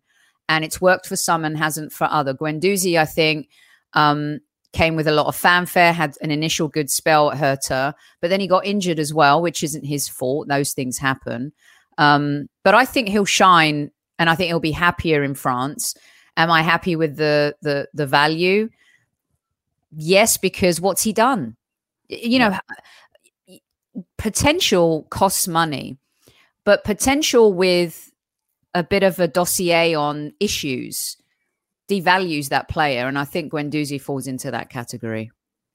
and 0.49 0.63
it's 0.63 0.79
worked 0.79 1.07
for 1.07 1.15
some 1.15 1.43
and 1.43 1.57
hasn't 1.57 1.91
for 1.91 2.05
other. 2.05 2.33
Guendouzi, 2.33 2.97
I 2.97 3.05
think, 3.05 3.49
um, 3.93 4.39
came 4.73 4.95
with 4.95 5.07
a 5.07 5.11
lot 5.11 5.27
of 5.27 5.35
fanfare, 5.35 5.93
had 5.93 6.15
an 6.21 6.31
initial 6.31 6.67
good 6.67 6.89
spell 6.89 7.31
at 7.31 7.37
Hertha, 7.37 7.95
but 8.21 8.29
then 8.29 8.39
he 8.39 8.47
got 8.47 8.65
injured 8.65 8.99
as 8.99 9.13
well, 9.13 9.41
which 9.41 9.63
isn't 9.63 9.85
his 9.85 10.07
fault. 10.07 10.47
Those 10.47 10.73
things 10.73 10.97
happen. 10.97 11.51
Um, 11.97 12.47
but 12.63 12.75
I 12.75 12.85
think 12.85 13.09
he'll 13.09 13.25
shine, 13.25 13.91
and 14.19 14.29
I 14.29 14.35
think 14.35 14.47
he'll 14.47 14.59
be 14.59 14.71
happier 14.71 15.23
in 15.23 15.33
France. 15.33 15.95
Am 16.37 16.49
I 16.49 16.61
happy 16.61 16.95
with 16.95 17.17
the 17.17 17.55
the 17.61 17.89
the 17.93 18.07
value? 18.07 18.69
Yes, 19.91 20.37
because 20.37 20.79
what's 20.79 21.03
he 21.03 21.11
done? 21.11 21.57
You 22.07 22.39
know, 22.39 22.57
potential 24.17 25.07
costs 25.09 25.47
money, 25.47 25.97
but 26.63 26.83
potential 26.83 27.53
with 27.53 28.11
a 28.73 28.83
bit 28.83 29.03
of 29.03 29.19
a 29.19 29.27
dossier 29.27 29.95
on 29.95 30.33
issues 30.39 31.17
devalues 31.89 32.49
that 32.49 32.67
player. 32.67 33.07
And 33.07 33.17
I 33.17 33.23
think 33.23 33.51
Guendouzi 33.51 33.99
falls 33.99 34.27
into 34.27 34.51
that 34.51 34.69
category. 34.69 35.31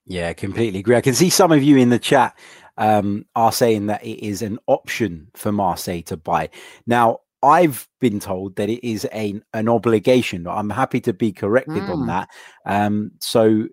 Yeah, 0.07 0.33
completely 0.33 0.81
agree. 0.81 0.97
I 0.97 1.01
can 1.01 1.15
see 1.15 1.31
some 1.31 1.53
of 1.53 1.63
you 1.63 1.77
in 1.77 1.89
the 1.89 1.99
chat 1.99 2.37
um, 2.77 3.27
are 3.35 3.53
saying 3.53 3.87
that 3.87 4.05
it 4.05 4.25
is 4.25 4.43
an 4.43 4.59
option 4.67 5.29
for 5.35 5.53
Marseille 5.53 6.03
to 6.03 6.17
buy. 6.17 6.51
Now, 6.87 7.21
I've 7.43 7.89
been 8.01 8.21
told 8.21 8.57
that 8.57 8.69
it 8.69 8.87
is 8.87 9.07
a, 9.13 9.41
an 9.53 9.69
obligation. 9.69 10.47
I'm 10.47 10.71
happy 10.71 11.01
to 11.03 11.13
be 11.13 11.33
corrected 11.33 11.83
mm. 11.83 11.89
on 11.91 12.07
that. 12.07 12.29
Um, 12.67 13.13
so 13.19 13.67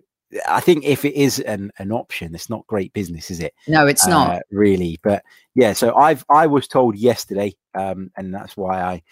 I 0.48 0.60
think 0.60 0.84
if 0.84 1.04
it 1.04 1.14
is 1.14 1.40
an, 1.40 1.72
an 1.78 1.92
option, 1.92 2.34
it's 2.34 2.50
not 2.50 2.66
great 2.66 2.92
business, 2.92 3.30
is 3.30 3.40
it? 3.40 3.54
No, 3.66 3.86
it's 3.86 4.06
uh, 4.06 4.10
not 4.10 4.42
really. 4.50 4.98
But 5.02 5.22
yeah, 5.54 5.72
so 5.72 5.94
I've 5.94 6.24
I 6.30 6.46
was 6.46 6.68
told 6.68 6.96
yesterday, 6.96 7.54
um, 7.74 8.10
and 8.16 8.32
that's 8.34 8.56
why 8.56 8.80
I 8.80 9.02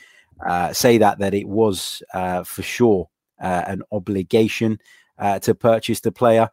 uh, 0.46 0.72
say 0.72 0.98
that 0.98 1.18
that 1.18 1.34
it 1.34 1.48
was 1.48 2.02
uh, 2.14 2.44
for 2.44 2.62
sure 2.62 3.08
uh, 3.40 3.64
an 3.66 3.82
obligation 3.90 4.78
uh, 5.18 5.38
to 5.40 5.54
purchase 5.54 6.00
the 6.00 6.12
player. 6.12 6.50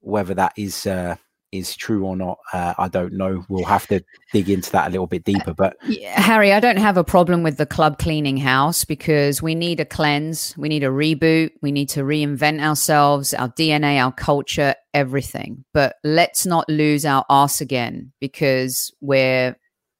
Whether 0.00 0.34
that 0.34 0.52
is 0.56 0.86
uh, 0.86 1.16
is 1.52 1.76
true 1.76 2.04
or 2.04 2.16
not, 2.16 2.38
uh, 2.52 2.74
I 2.78 2.88
don't 2.88 3.12
know. 3.12 3.44
We'll 3.48 3.64
have 3.66 3.86
to 3.88 4.02
dig 4.32 4.48
into 4.48 4.72
that 4.72 4.88
a 4.88 4.90
little 4.90 5.06
bit 5.06 5.24
deeper. 5.24 5.52
But 5.52 5.76
Harry, 6.14 6.52
I 6.52 6.60
don't 6.60 6.78
have 6.78 6.96
a 6.96 7.04
problem 7.04 7.42
with 7.42 7.58
the 7.58 7.66
club 7.66 7.98
cleaning 7.98 8.38
house 8.38 8.84
because 8.84 9.42
we 9.42 9.54
need 9.54 9.78
a 9.78 9.84
cleanse, 9.84 10.56
we 10.56 10.70
need 10.70 10.82
a 10.82 10.88
reboot, 10.88 11.50
we 11.60 11.70
need 11.70 11.90
to 11.90 12.00
reinvent 12.00 12.62
ourselves, 12.62 13.34
our 13.34 13.50
DNA, 13.50 14.02
our 14.02 14.12
culture, 14.12 14.74
everything. 14.94 15.64
But 15.74 15.96
let's 16.02 16.46
not 16.46 16.68
lose 16.68 17.04
our 17.04 17.24
ass 17.28 17.60
again 17.60 18.12
because 18.18 18.90
we're 19.00 19.54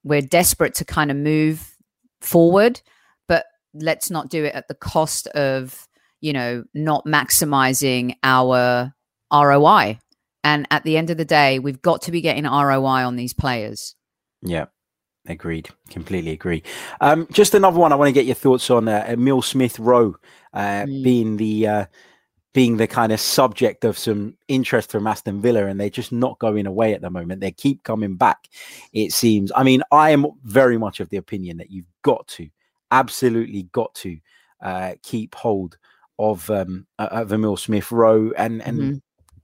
we're 0.04 0.22
desperate 0.22 0.74
to 0.76 0.84
kind 0.84 1.10
of 1.10 1.16
move 1.16 1.76
forward, 2.22 2.80
but 3.28 3.44
let's 3.74 4.10
not 4.10 4.30
do 4.30 4.44
it 4.44 4.54
at 4.54 4.68
the 4.68 4.74
cost 4.74 5.26
of 5.28 5.86
you 6.22 6.32
know 6.32 6.64
not 6.72 7.04
maximizing 7.04 8.16
our 8.22 8.94
ROI 9.30 9.98
and 10.44 10.66
at 10.70 10.84
the 10.84 10.96
end 10.96 11.10
of 11.10 11.16
the 11.16 11.24
day, 11.24 11.58
we've 11.58 11.82
got 11.82 12.02
to 12.02 12.10
be 12.10 12.20
getting 12.20 12.44
ROI 12.44 13.04
on 13.06 13.16
these 13.16 13.32
players. 13.32 13.94
Yeah. 14.42 14.66
Agreed. 15.26 15.68
Completely 15.88 16.32
agree. 16.32 16.64
Um, 17.00 17.28
just 17.30 17.54
another 17.54 17.78
one 17.78 17.92
I 17.92 17.96
want 17.96 18.08
to 18.08 18.12
get 18.12 18.26
your 18.26 18.34
thoughts 18.34 18.70
on 18.70 18.88
uh, 18.88 19.04
Emile 19.08 19.42
Smith 19.42 19.78
Rowe 19.78 20.16
uh, 20.52 20.82
mm. 20.82 21.04
being 21.04 21.36
the 21.36 21.66
uh, 21.66 21.86
being 22.52 22.76
the 22.76 22.88
kind 22.88 23.12
of 23.12 23.20
subject 23.20 23.84
of 23.84 23.96
some 23.96 24.36
interest 24.48 24.90
from 24.90 25.06
Aston 25.06 25.40
Villa, 25.40 25.66
and 25.66 25.80
they're 25.80 25.88
just 25.88 26.12
not 26.12 26.38
going 26.40 26.66
away 26.66 26.92
at 26.92 27.00
the 27.00 27.08
moment. 27.08 27.40
They 27.40 27.52
keep 27.52 27.84
coming 27.84 28.16
back. 28.16 28.48
It 28.92 29.12
seems. 29.12 29.52
I 29.54 29.62
mean, 29.62 29.82
I 29.92 30.10
am 30.10 30.26
very 30.42 30.76
much 30.76 30.98
of 30.98 31.08
the 31.08 31.18
opinion 31.18 31.56
that 31.58 31.70
you've 31.70 31.86
got 32.02 32.26
to, 32.28 32.48
absolutely 32.90 33.68
got 33.72 33.94
to, 33.96 34.18
uh, 34.60 34.94
keep 35.04 35.36
hold 35.36 35.78
of 36.18 36.50
um, 36.50 36.86
of 36.98 37.32
Emile 37.32 37.56
Smith 37.56 37.92
Rowe 37.92 38.32
and 38.36 38.60
and 38.62 38.78
mm-hmm. 38.78 38.96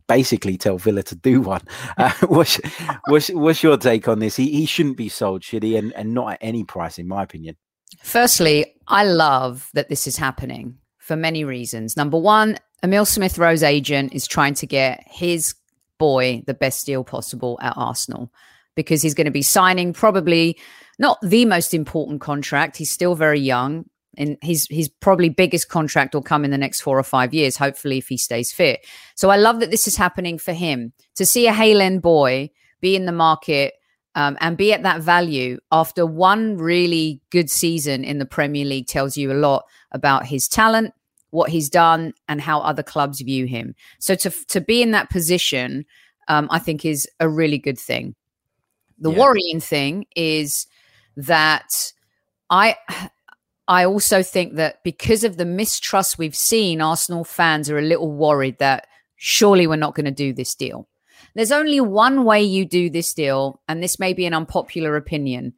Basically 0.08 0.56
tell 0.56 0.78
Villa 0.78 1.02
to 1.04 1.14
do 1.14 1.42
one. 1.42 1.62
Uh, 1.96 2.12
what's, 2.26 2.58
what's 3.06 3.28
what's 3.28 3.62
your 3.62 3.76
take 3.76 4.08
on 4.08 4.18
this? 4.18 4.36
He 4.36 4.50
he 4.50 4.66
shouldn't 4.66 4.96
be 4.96 5.08
sold, 5.08 5.44
should 5.44 5.62
he? 5.62 5.76
And 5.76 5.92
and 5.92 6.14
not 6.14 6.32
at 6.32 6.38
any 6.40 6.64
price, 6.64 6.98
in 6.98 7.06
my 7.06 7.22
opinion. 7.22 7.56
Firstly, 8.02 8.74
I 8.88 9.04
love 9.04 9.70
that 9.74 9.88
this 9.88 10.06
is 10.06 10.16
happening 10.16 10.78
for 10.98 11.16
many 11.16 11.44
reasons. 11.44 11.96
Number 11.96 12.18
one, 12.18 12.58
Emile 12.82 13.06
Smith 13.06 13.38
Rowe's 13.38 13.62
agent 13.62 14.14
is 14.14 14.26
trying 14.26 14.54
to 14.54 14.66
get 14.66 15.02
his 15.06 15.54
boy 15.98 16.42
the 16.46 16.54
best 16.54 16.86
deal 16.86 17.04
possible 17.04 17.58
at 17.60 17.74
Arsenal 17.76 18.32
because 18.76 19.02
he's 19.02 19.14
going 19.14 19.24
to 19.24 19.30
be 19.30 19.42
signing 19.42 19.92
probably 19.92 20.56
not 20.98 21.18
the 21.22 21.44
most 21.44 21.74
important 21.74 22.20
contract. 22.20 22.76
He's 22.76 22.90
still 22.90 23.14
very 23.14 23.40
young. 23.40 23.86
And 24.18 24.36
his 24.42 24.66
his 24.68 24.88
probably 24.88 25.28
biggest 25.30 25.68
contract 25.68 26.12
will 26.12 26.22
come 26.22 26.44
in 26.44 26.50
the 26.50 26.58
next 26.58 26.80
four 26.80 26.98
or 26.98 27.04
five 27.04 27.32
years, 27.32 27.56
hopefully, 27.56 27.98
if 27.98 28.08
he 28.08 28.18
stays 28.18 28.52
fit. 28.52 28.84
So 29.14 29.30
I 29.30 29.36
love 29.36 29.60
that 29.60 29.70
this 29.70 29.86
is 29.86 29.96
happening 29.96 30.38
for 30.38 30.52
him 30.52 30.92
to 31.14 31.24
see 31.24 31.46
a 31.46 31.52
Hale 31.52 31.80
End 31.80 32.02
boy 32.02 32.50
be 32.80 32.96
in 32.96 33.06
the 33.06 33.12
market 33.12 33.74
um, 34.14 34.36
and 34.40 34.56
be 34.56 34.72
at 34.72 34.82
that 34.82 35.00
value 35.00 35.60
after 35.70 36.04
one 36.04 36.58
really 36.58 37.20
good 37.30 37.48
season 37.48 38.02
in 38.02 38.18
the 38.18 38.26
Premier 38.26 38.64
League 38.64 38.88
tells 38.88 39.16
you 39.16 39.30
a 39.30 39.34
lot 39.34 39.64
about 39.92 40.26
his 40.26 40.48
talent, 40.48 40.92
what 41.30 41.50
he's 41.50 41.68
done, 41.68 42.12
and 42.28 42.40
how 42.40 42.60
other 42.60 42.82
clubs 42.82 43.20
view 43.20 43.46
him. 43.46 43.76
So 44.00 44.16
to 44.16 44.30
to 44.48 44.60
be 44.60 44.82
in 44.82 44.90
that 44.90 45.10
position, 45.10 45.86
um, 46.26 46.48
I 46.50 46.58
think 46.58 46.84
is 46.84 47.08
a 47.20 47.28
really 47.28 47.58
good 47.58 47.78
thing. 47.78 48.16
The 48.98 49.12
yeah. 49.12 49.18
worrying 49.18 49.60
thing 49.60 50.06
is 50.16 50.66
that 51.16 51.92
I 52.50 52.76
I 53.68 53.84
also 53.84 54.22
think 54.22 54.54
that 54.54 54.82
because 54.82 55.24
of 55.24 55.36
the 55.36 55.44
mistrust 55.44 56.18
we've 56.18 56.34
seen, 56.34 56.80
Arsenal 56.80 57.22
fans 57.22 57.68
are 57.68 57.78
a 57.78 57.82
little 57.82 58.10
worried 58.10 58.58
that 58.58 58.86
surely 59.16 59.66
we're 59.66 59.76
not 59.76 59.94
going 59.94 60.06
to 60.06 60.10
do 60.10 60.32
this 60.32 60.54
deal. 60.54 60.88
There's 61.34 61.52
only 61.52 61.80
one 61.80 62.24
way 62.24 62.42
you 62.42 62.64
do 62.64 62.88
this 62.88 63.12
deal, 63.12 63.60
and 63.68 63.82
this 63.82 63.98
may 63.98 64.14
be 64.14 64.24
an 64.24 64.32
unpopular 64.32 64.96
opinion. 64.96 65.52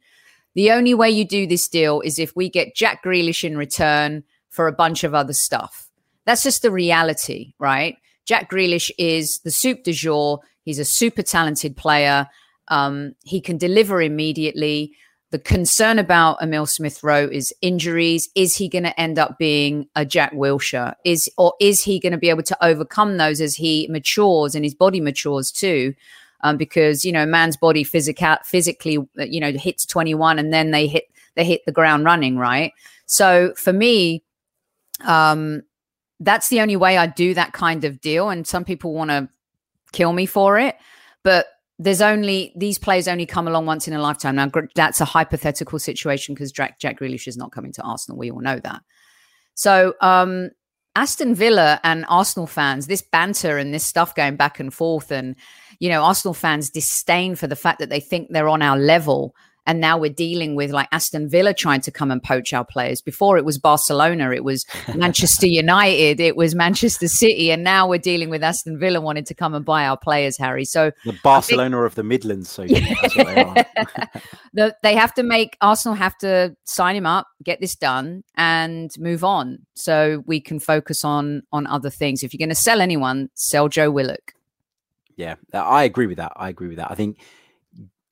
The 0.55 0.71
only 0.71 0.93
way 0.93 1.09
you 1.09 1.25
do 1.25 1.47
this 1.47 1.69
deal 1.69 2.01
is 2.01 2.19
if 2.19 2.35
we 2.35 2.49
get 2.49 2.75
Jack 2.75 3.03
Grealish 3.03 3.45
in 3.45 3.57
return 3.57 4.23
for 4.49 4.67
a 4.67 4.73
bunch 4.73 5.05
of 5.05 5.15
other 5.15 5.33
stuff. 5.33 5.89
That's 6.25 6.43
just 6.43 6.61
the 6.61 6.71
reality, 6.71 7.53
right? 7.57 7.95
Jack 8.25 8.51
Grealish 8.51 8.91
is 8.97 9.39
the 9.39 9.51
soup 9.51 9.83
du 9.83 9.93
jour. 9.93 10.41
He's 10.63 10.79
a 10.79 10.85
super 10.85 11.23
talented 11.23 11.77
player. 11.77 12.27
Um, 12.67 13.15
he 13.23 13.39
can 13.39 13.57
deliver 13.57 14.01
immediately. 14.01 14.93
The 15.31 15.39
concern 15.39 15.97
about 15.97 16.41
Emile 16.41 16.65
Smith 16.65 17.01
Rowe 17.03 17.27
is 17.27 17.53
injuries. 17.61 18.29
Is 18.35 18.53
he 18.55 18.67
going 18.67 18.83
to 18.83 18.99
end 18.99 19.17
up 19.17 19.37
being 19.37 19.87
a 19.95 20.05
Jack 20.05 20.33
Wilshere? 20.33 20.93
Is 21.05 21.29
or 21.37 21.53
is 21.61 21.81
he 21.81 22.01
going 22.01 22.11
to 22.11 22.17
be 22.17 22.29
able 22.29 22.43
to 22.43 22.65
overcome 22.65 23.15
those 23.15 23.39
as 23.39 23.55
he 23.55 23.87
matures 23.89 24.55
and 24.55 24.65
his 24.65 24.75
body 24.75 24.99
matures 24.99 25.49
too? 25.49 25.93
Um, 26.41 26.57
because 26.57 27.05
you 27.05 27.13
know, 27.13 27.25
man's 27.25 27.55
body 27.55 27.85
physical 27.85 28.35
physically, 28.43 28.97
you 29.15 29.39
know, 29.39 29.53
hits 29.53 29.85
twenty 29.85 30.13
one 30.13 30.37
and 30.37 30.51
then 30.53 30.71
they 30.71 30.85
hit 30.85 31.05
they 31.35 31.45
hit 31.45 31.61
the 31.65 31.71
ground 31.71 32.03
running, 32.03 32.37
right? 32.37 32.73
So 33.05 33.53
for 33.55 33.71
me, 33.71 34.23
um, 35.05 35.63
that's 36.19 36.49
the 36.49 36.59
only 36.59 36.75
way 36.75 36.97
I 36.97 37.07
do 37.07 37.33
that 37.35 37.53
kind 37.53 37.85
of 37.85 38.01
deal. 38.01 38.29
And 38.29 38.45
some 38.45 38.65
people 38.65 38.93
want 38.93 39.11
to 39.11 39.29
kill 39.93 40.11
me 40.11 40.25
for 40.25 40.59
it, 40.59 40.75
but 41.23 41.47
there's 41.81 42.01
only 42.01 42.53
these 42.55 42.77
players 42.77 43.07
only 43.07 43.25
come 43.25 43.47
along 43.47 43.65
once 43.65 43.87
in 43.87 43.93
a 43.95 44.01
lifetime. 44.01 44.35
Now 44.35 44.51
that's 44.75 45.01
a 45.01 45.05
hypothetical 45.05 45.79
situation 45.79 46.35
because 46.35 46.51
Jack 46.51 46.79
Jack 46.79 46.99
Grealish 46.99 47.27
is 47.27 47.37
not 47.37 47.51
coming 47.51 47.73
to 47.73 47.81
Arsenal. 47.81 48.19
We 48.19 48.29
all 48.29 48.39
know 48.39 48.59
that. 48.59 48.83
So 49.55 49.95
um, 49.99 50.51
Aston 50.95 51.33
Villa 51.33 51.79
and 51.83 52.05
Arsenal 52.07 52.45
fans, 52.45 52.85
this 52.85 53.01
banter 53.01 53.57
and 53.57 53.73
this 53.73 53.83
stuff 53.83 54.13
going 54.13 54.35
back 54.35 54.59
and 54.59 54.71
forth, 54.71 55.11
and 55.11 55.35
you 55.79 55.89
know 55.89 56.03
Arsenal 56.03 56.35
fans 56.35 56.69
disdain 56.69 57.35
for 57.35 57.47
the 57.47 57.55
fact 57.55 57.79
that 57.79 57.89
they 57.89 57.99
think 57.99 58.27
they're 58.29 58.47
on 58.49 58.61
our 58.61 58.77
level 58.77 59.35
and 59.65 59.79
now 59.79 59.97
we're 59.97 60.11
dealing 60.11 60.55
with 60.55 60.71
like 60.71 60.87
Aston 60.91 61.29
Villa 61.29 61.53
trying 61.53 61.81
to 61.81 61.91
come 61.91 62.11
and 62.11 62.21
poach 62.21 62.53
our 62.53 62.65
players. 62.65 63.01
Before 63.01 63.37
it 63.37 63.45
was 63.45 63.57
Barcelona, 63.57 64.31
it 64.31 64.43
was 64.43 64.65
Manchester 64.95 65.47
United, 65.47 66.19
it 66.19 66.35
was 66.35 66.55
Manchester 66.55 67.07
City, 67.07 67.51
and 67.51 67.63
now 67.63 67.87
we're 67.87 67.99
dealing 67.99 68.29
with 68.29 68.43
Aston 68.43 68.79
Villa 68.79 68.99
wanting 68.99 69.25
to 69.25 69.33
come 69.33 69.53
and 69.53 69.63
buy 69.63 69.85
our 69.85 69.97
players, 69.97 70.37
Harry. 70.37 70.65
So 70.65 70.91
the 71.05 71.17
Barcelona 71.23 71.77
think, 71.77 71.85
of 71.85 71.95
the 71.95 72.03
Midlands, 72.03 72.49
so 72.49 72.65
they, 72.65 72.79
the, 74.53 74.75
they 74.81 74.95
have 74.95 75.13
to 75.15 75.23
make 75.23 75.57
Arsenal 75.61 75.95
have 75.95 76.17
to 76.19 76.55
sign 76.65 76.95
him 76.95 77.05
up, 77.05 77.27
get 77.43 77.59
this 77.61 77.75
done, 77.75 78.23
and 78.35 78.91
move 78.97 79.23
on, 79.23 79.59
so 79.75 80.23
we 80.25 80.41
can 80.41 80.59
focus 80.59 81.05
on 81.05 81.43
on 81.51 81.67
other 81.67 81.89
things. 81.89 82.23
If 82.23 82.33
you're 82.33 82.39
going 82.39 82.49
to 82.49 82.55
sell 82.55 82.81
anyone, 82.81 83.29
sell 83.35 83.67
Joe 83.67 83.91
Willock. 83.91 84.33
Yeah, 85.17 85.35
I 85.53 85.83
agree 85.83 86.07
with 86.07 86.17
that. 86.17 86.33
I 86.35 86.49
agree 86.49 86.69
with 86.69 86.77
that. 86.77 86.89
I 86.89 86.95
think 86.95 87.19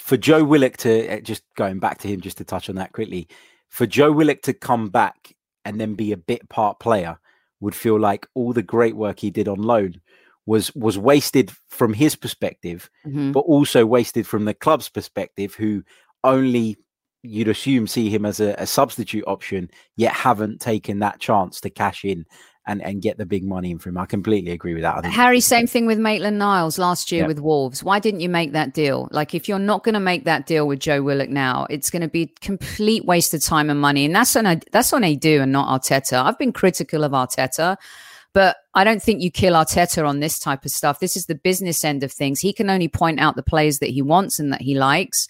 for 0.09 0.17
Joe 0.17 0.43
Willock 0.43 0.75
to 0.77 1.07
uh, 1.07 1.19
just 1.19 1.43
going 1.55 1.77
back 1.77 1.99
to 1.99 2.07
him, 2.07 2.19
just 2.19 2.37
to 2.37 2.43
touch 2.43 2.67
on 2.67 2.77
that 2.77 2.93
quickly, 2.93 3.27
for 3.67 3.85
Joe 3.85 4.11
Willock 4.11 4.41
to 4.41 4.53
come 4.53 4.89
back 4.89 5.35
and 5.65 5.79
then 5.79 5.93
be 5.93 6.11
a 6.11 6.17
bit 6.17 6.49
part 6.49 6.79
player 6.79 7.19
would 7.59 7.75
feel 7.75 7.99
like 7.99 8.25
all 8.33 8.51
the 8.51 8.63
great 8.63 8.95
work 8.95 9.19
he 9.19 9.29
did 9.29 9.47
on 9.47 9.61
loan 9.61 10.01
was 10.47 10.73
was 10.73 10.97
wasted 10.97 11.51
from 11.69 11.93
his 11.93 12.15
perspective, 12.15 12.89
mm-hmm. 13.05 13.33
but 13.33 13.41
also 13.41 13.85
wasted 13.85 14.25
from 14.25 14.45
the 14.45 14.55
club's 14.55 14.89
perspective, 14.89 15.53
who 15.53 15.83
only 16.23 16.75
you'd 17.21 17.47
assume 17.47 17.85
see 17.85 18.09
him 18.09 18.25
as 18.25 18.39
a, 18.39 18.55
a, 18.57 18.65
substitute 18.65 19.25
option, 19.27 19.69
yet 19.95 20.13
haven't 20.13 20.59
taken 20.59 20.99
that 20.99 21.19
chance 21.19 21.61
to 21.61 21.69
cash 21.69 22.03
in 22.03 22.25
and, 22.69 22.81
and 22.83 23.01
get 23.01 23.17
the 23.17 23.25
big 23.25 23.43
money 23.43 23.71
in 23.71 23.79
for 23.79 23.89
him. 23.89 23.97
I 23.97 24.05
completely 24.05 24.51
agree 24.51 24.73
with 24.73 24.83
that. 24.83 25.03
Harry, 25.05 25.39
same 25.39 25.67
thing 25.67 25.85
with 25.85 25.97
Maitland 25.97 26.37
Niles 26.37 26.77
last 26.77 27.11
year 27.11 27.21
yep. 27.21 27.27
with 27.27 27.39
Wolves. 27.39 27.83
Why 27.83 27.99
didn't 27.99 28.19
you 28.19 28.29
make 28.29 28.51
that 28.53 28.73
deal? 28.73 29.09
Like, 29.11 29.33
if 29.33 29.49
you're 29.49 29.59
not 29.59 29.83
going 29.83 29.93
to 29.93 29.99
make 29.99 30.25
that 30.25 30.45
deal 30.45 30.67
with 30.67 30.79
Joe 30.79 31.01
Willock 31.01 31.29
now, 31.29 31.65
it's 31.69 31.89
going 31.89 32.03
to 32.03 32.07
be 32.07 32.27
complete 32.41 33.05
waste 33.05 33.33
of 33.33 33.43
time 33.43 33.69
and 33.69 33.81
money. 33.81 34.05
And 34.05 34.15
that's 34.15 34.35
on 34.35 34.61
that's 34.71 34.93
on 34.93 35.01
Edu 35.01 35.41
and 35.41 35.51
not 35.51 35.81
Arteta. 35.81 36.23
I've 36.23 36.37
been 36.37 36.53
critical 36.53 37.03
of 37.03 37.11
Arteta. 37.11 37.77
But 38.31 38.57
I 38.75 38.83
don't 38.83 39.01
think 39.01 39.23
you 39.23 39.31
kill 39.31 39.53
Arteta 39.53 40.07
on 40.07 40.19
this 40.19 40.37
type 40.37 40.63
of 40.63 40.69
stuff. 40.69 40.99
This 40.99 41.17
is 41.17 41.25
the 41.25 41.33
business 41.33 41.83
end 41.83 42.03
of 42.03 42.11
things. 42.11 42.39
He 42.39 42.53
can 42.53 42.69
only 42.69 42.87
point 42.87 43.19
out 43.19 43.35
the 43.35 43.41
players 43.41 43.79
that 43.79 43.89
he 43.89 44.03
wants 44.03 44.37
and 44.37 44.53
that 44.53 44.61
he 44.61 44.75
likes. 44.75 45.27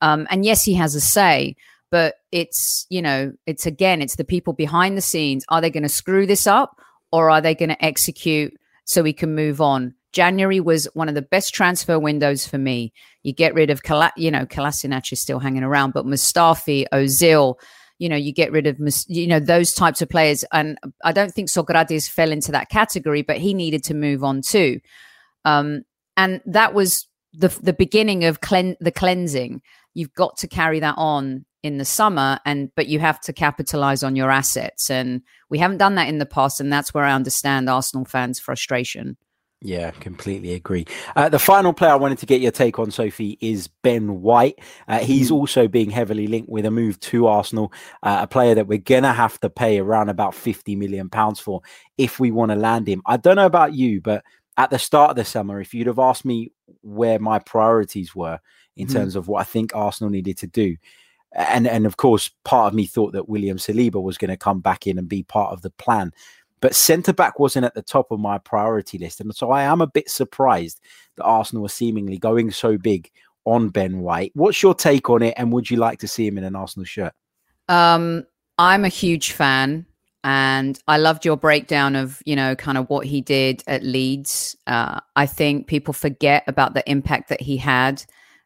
Um, 0.00 0.28
and 0.30 0.44
yes, 0.44 0.62
he 0.62 0.74
has 0.74 0.94
a 0.94 1.00
say, 1.00 1.56
but 1.90 2.16
it's 2.32 2.86
you 2.90 3.02
know 3.02 3.32
it's 3.46 3.66
again 3.66 4.02
it's 4.02 4.16
the 4.16 4.24
people 4.24 4.52
behind 4.52 4.96
the 4.96 5.02
scenes. 5.02 5.44
Are 5.48 5.60
they 5.60 5.70
going 5.70 5.82
to 5.82 5.88
screw 5.88 6.26
this 6.26 6.46
up 6.46 6.76
or 7.12 7.30
are 7.30 7.40
they 7.40 7.54
going 7.54 7.68
to 7.68 7.84
execute 7.84 8.54
so 8.84 9.02
we 9.02 9.12
can 9.12 9.34
move 9.34 9.60
on? 9.60 9.94
January 10.12 10.60
was 10.60 10.86
one 10.94 11.08
of 11.08 11.14
the 11.14 11.22
best 11.22 11.54
transfer 11.54 11.98
windows 11.98 12.46
for 12.46 12.58
me. 12.58 12.92
You 13.22 13.32
get 13.32 13.54
rid 13.54 13.70
of 13.70 13.82
Kala, 13.82 14.12
you 14.16 14.30
know 14.30 14.46
Kolasinac 14.46 15.12
is 15.12 15.20
still 15.20 15.38
hanging 15.38 15.62
around 15.62 15.92
but 15.92 16.06
mustafi 16.06 16.86
ozil 16.92 17.56
you 17.98 18.08
know 18.08 18.16
you 18.16 18.32
get 18.32 18.52
rid 18.52 18.66
of 18.66 18.78
you 19.08 19.26
know 19.26 19.40
those 19.40 19.72
types 19.72 20.02
of 20.02 20.08
players. 20.08 20.44
And 20.52 20.78
i 21.04 21.12
don't 21.12 21.32
think 21.32 21.48
sokratis 21.48 22.08
fell 22.08 22.32
into 22.32 22.52
that 22.52 22.68
category 22.68 23.22
but 23.22 23.38
he 23.38 23.54
needed 23.54 23.84
to 23.84 23.94
move 23.94 24.24
on 24.24 24.42
too. 24.42 24.80
Um, 25.44 25.82
and 26.16 26.40
that 26.46 26.74
was 26.74 27.06
the 27.32 27.48
the 27.62 27.72
beginning 27.72 28.24
of 28.24 28.38
the 28.40 28.92
cleansing. 28.94 29.62
You've 29.94 30.14
got 30.14 30.36
to 30.38 30.48
carry 30.48 30.80
that 30.80 30.94
on 30.96 31.44
in 31.66 31.78
the 31.78 31.84
summer 31.84 32.38
and 32.44 32.70
but 32.76 32.86
you 32.86 32.98
have 33.00 33.20
to 33.20 33.32
capitalize 33.32 34.02
on 34.02 34.16
your 34.16 34.30
assets 34.30 34.90
and 34.90 35.20
we 35.50 35.58
haven't 35.58 35.78
done 35.78 35.96
that 35.96 36.08
in 36.08 36.18
the 36.18 36.26
past 36.26 36.60
and 36.60 36.72
that's 36.72 36.94
where 36.94 37.04
i 37.04 37.12
understand 37.12 37.68
arsenal 37.68 38.04
fans 38.04 38.38
frustration 38.38 39.16
yeah, 39.62 39.90
completely 39.90 40.52
agree. 40.52 40.84
Uh, 41.16 41.30
the 41.30 41.38
final 41.38 41.72
player 41.72 41.92
I 41.92 41.96
wanted 41.96 42.18
to 42.18 42.26
get 42.26 42.42
your 42.42 42.52
take 42.52 42.78
on, 42.78 42.90
Sophie, 42.90 43.38
is 43.40 43.68
Ben 43.68 44.20
White. 44.20 44.58
Uh, 44.86 44.98
he's 44.98 45.30
mm. 45.30 45.34
also 45.34 45.66
being 45.66 45.88
heavily 45.88 46.26
linked 46.26 46.50
with 46.50 46.66
a 46.66 46.70
move 46.70 47.00
to 47.00 47.26
Arsenal, 47.26 47.72
uh, 48.02 48.18
a 48.20 48.26
player 48.26 48.54
that 48.54 48.66
we're 48.66 48.78
going 48.78 49.02
to 49.04 49.14
have 49.14 49.40
to 49.40 49.48
pay 49.48 49.78
around 49.78 50.10
about 50.10 50.34
50 50.34 50.76
million 50.76 51.08
pounds 51.08 51.40
for 51.40 51.62
if 51.96 52.20
we 52.20 52.30
want 52.30 52.50
to 52.50 52.56
land 52.56 52.86
him. 52.86 53.00
I 53.06 53.16
don't 53.16 53.36
know 53.36 53.46
about 53.46 53.72
you, 53.72 54.02
but 54.02 54.24
at 54.58 54.68
the 54.68 54.78
start 54.78 55.10
of 55.10 55.16
the 55.16 55.24
summer, 55.24 55.58
if 55.60 55.72
you'd 55.72 55.86
have 55.86 55.98
asked 55.98 56.26
me 56.26 56.52
where 56.82 57.18
my 57.18 57.38
priorities 57.38 58.14
were 58.14 58.38
in 58.76 58.86
mm. 58.86 58.92
terms 58.92 59.16
of 59.16 59.26
what 59.26 59.40
I 59.40 59.44
think 59.44 59.74
Arsenal 59.74 60.10
needed 60.10 60.36
to 60.38 60.46
do, 60.46 60.76
and 61.36 61.68
and 61.68 61.86
of 61.86 61.96
course, 61.96 62.30
part 62.44 62.68
of 62.68 62.74
me 62.74 62.86
thought 62.86 63.12
that 63.12 63.28
William 63.28 63.58
Saliba 63.58 64.02
was 64.02 64.18
going 64.18 64.30
to 64.30 64.36
come 64.36 64.60
back 64.60 64.86
in 64.86 64.98
and 64.98 65.08
be 65.08 65.22
part 65.22 65.52
of 65.52 65.62
the 65.62 65.70
plan. 65.70 66.12
But 66.60 66.74
centre 66.74 67.12
back 67.12 67.38
wasn't 67.38 67.66
at 67.66 67.74
the 67.74 67.82
top 67.82 68.10
of 68.10 68.18
my 68.18 68.38
priority 68.38 68.98
list. 68.98 69.20
And 69.20 69.34
so 69.36 69.50
I 69.50 69.62
am 69.62 69.82
a 69.82 69.86
bit 69.86 70.08
surprised 70.08 70.80
that 71.16 71.24
Arsenal 71.24 71.66
are 71.66 71.70
seemingly 71.70 72.16
going 72.16 72.50
so 72.50 72.78
big 72.78 73.10
on 73.44 73.68
Ben 73.68 74.00
White. 74.00 74.32
What's 74.34 74.62
your 74.62 74.74
take 74.74 75.10
on 75.10 75.22
it? 75.22 75.34
And 75.36 75.52
would 75.52 75.70
you 75.70 75.76
like 75.76 75.98
to 76.00 76.08
see 76.08 76.26
him 76.26 76.38
in 76.38 76.44
an 76.44 76.56
Arsenal 76.56 76.86
shirt? 76.86 77.12
Um, 77.68 78.24
I'm 78.58 78.84
a 78.84 78.88
huge 78.88 79.32
fan. 79.32 79.86
And 80.24 80.76
I 80.88 80.96
loved 80.96 81.24
your 81.24 81.36
breakdown 81.36 81.94
of, 81.94 82.20
you 82.26 82.34
know, 82.34 82.56
kind 82.56 82.76
of 82.76 82.88
what 82.90 83.06
he 83.06 83.20
did 83.20 83.62
at 83.68 83.84
Leeds. 83.84 84.56
Uh, 84.66 84.98
I 85.14 85.26
think 85.26 85.68
people 85.68 85.94
forget 85.94 86.42
about 86.48 86.74
the 86.74 86.88
impact 86.90 87.28
that 87.28 87.40
he 87.40 87.56
had. 87.56 88.02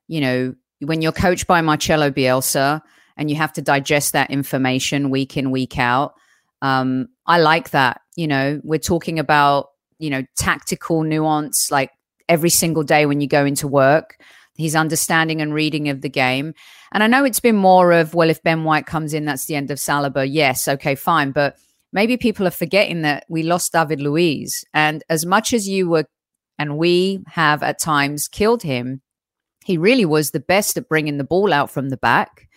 You 0.06 0.20
know, 0.20 0.54
when 0.80 1.02
you're 1.02 1.12
coached 1.12 1.46
by 1.46 1.60
Marcelo 1.60 2.10
Bielsa 2.10 2.80
and 3.16 3.30
you 3.30 3.36
have 3.36 3.52
to 3.54 3.62
digest 3.62 4.12
that 4.12 4.30
information 4.30 5.10
week 5.10 5.36
in, 5.36 5.50
week 5.50 5.78
out, 5.78 6.14
Um, 6.62 7.08
I 7.26 7.38
like 7.38 7.70
that. 7.70 8.00
You 8.16 8.26
know, 8.26 8.60
we're 8.64 8.78
talking 8.78 9.18
about 9.18 9.68
you 9.98 10.10
know 10.10 10.24
tactical 10.36 11.02
nuance, 11.02 11.70
like 11.70 11.90
every 12.28 12.50
single 12.50 12.82
day 12.82 13.06
when 13.06 13.20
you 13.20 13.28
go 13.28 13.44
into 13.44 13.68
work. 13.68 14.16
His 14.58 14.76
understanding 14.76 15.40
and 15.40 15.54
reading 15.54 15.88
of 15.88 16.02
the 16.02 16.10
game. 16.10 16.52
And 16.92 17.02
I 17.02 17.06
know 17.06 17.24
it's 17.24 17.40
been 17.40 17.56
more 17.56 17.92
of, 17.92 18.12
well, 18.12 18.28
if 18.28 18.42
Ben 18.42 18.64
White 18.64 18.84
comes 18.84 19.14
in, 19.14 19.24
that's 19.24 19.46
the 19.46 19.54
end 19.54 19.70
of 19.70 19.78
Saliba. 19.78 20.28
Yes, 20.30 20.68
okay, 20.68 20.96
fine. 20.96 21.30
But 21.32 21.56
maybe 21.94 22.18
people 22.18 22.46
are 22.46 22.50
forgetting 22.50 23.00
that 23.02 23.24
we 23.30 23.42
lost 23.42 23.72
David 23.72 24.02
Luiz. 24.02 24.62
And 24.74 25.02
as 25.08 25.24
much 25.24 25.54
as 25.54 25.66
you 25.66 25.88
were, 25.88 26.04
and 26.58 26.76
we 26.76 27.20
have 27.28 27.62
at 27.62 27.80
times 27.80 28.28
killed 28.28 28.62
him, 28.62 29.00
he 29.64 29.78
really 29.78 30.04
was 30.04 30.30
the 30.30 30.40
best 30.40 30.76
at 30.76 30.88
bringing 30.88 31.18
the 31.18 31.24
ball 31.24 31.52
out 31.52 31.70
from 31.70 31.88
the 31.88 31.96
back. 31.96 32.48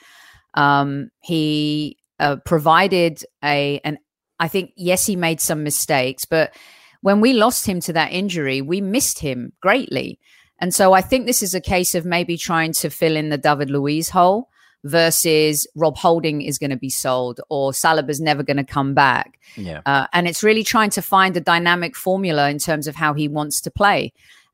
Um, 0.53 1.09
he 1.21 1.97
uh, 2.19 2.37
provided 2.45 3.23
a, 3.43 3.81
and 3.83 3.97
I 4.39 4.47
think, 4.47 4.71
yes, 4.75 5.05
he 5.05 5.15
made 5.15 5.41
some 5.41 5.63
mistakes, 5.63 6.25
but 6.25 6.53
when 7.01 7.19
we 7.19 7.33
lost 7.33 7.65
him 7.65 7.79
to 7.81 7.93
that 7.93 8.11
injury, 8.11 8.61
we 8.61 8.79
missed 8.79 9.19
him 9.19 9.51
greatly. 9.61 10.19
And 10.59 10.73
so 10.73 10.93
I 10.93 11.01
think 11.01 11.25
this 11.25 11.43
is 11.43 11.53
a 11.53 11.59
case 11.59 11.95
of 11.95 12.05
maybe 12.05 12.37
trying 12.37 12.71
to 12.73 12.89
fill 12.89 13.17
in 13.17 13.29
the 13.29 13.37
David 13.37 13.69
Luiz 13.69 14.09
hole 14.09 14.47
versus 14.85 15.67
Rob 15.75 15.97
Holding 15.97 16.41
is 16.41 16.57
going 16.57 16.69
to 16.69 16.77
be 16.77 16.89
sold 16.89 17.41
or 17.49 17.71
Saliba's 17.71 18.21
never 18.21 18.43
going 18.43 18.57
to 18.57 18.63
come 18.63 18.93
back. 18.93 19.39
Yeah. 19.55 19.81
Uh, 19.85 20.07
and 20.13 20.27
it's 20.27 20.43
really 20.43 20.63
trying 20.63 20.89
to 20.91 21.01
find 21.01 21.35
a 21.35 21.41
dynamic 21.41 21.95
formula 21.95 22.49
in 22.49 22.59
terms 22.59 22.87
of 22.87 22.95
how 22.95 23.13
he 23.13 23.27
wants 23.27 23.61
to 23.61 23.71
play. 23.71 24.13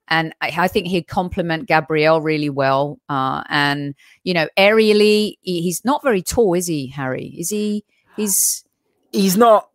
And 0.10 0.34
I, 0.42 0.54
I 0.58 0.68
think 0.68 0.88
he'd 0.88 1.08
complement 1.08 1.68
Gabriel 1.68 2.22
really 2.22 2.50
well. 2.50 3.00
Uh, 3.10 3.44
and, 3.50 3.96
you 4.24 4.34
know, 4.34 4.48
aerially, 4.58 5.38
he, 5.42 5.62
he's 5.62 5.84
not 5.86 6.04
very 6.04 6.22
tall, 6.22 6.54
is 6.56 6.68
he, 6.68 6.88
Harry? 6.88 7.36
Is 7.38 7.50
he? 7.50 7.84
He's. 8.16 8.66
He's 9.12 9.38
not 9.38 9.70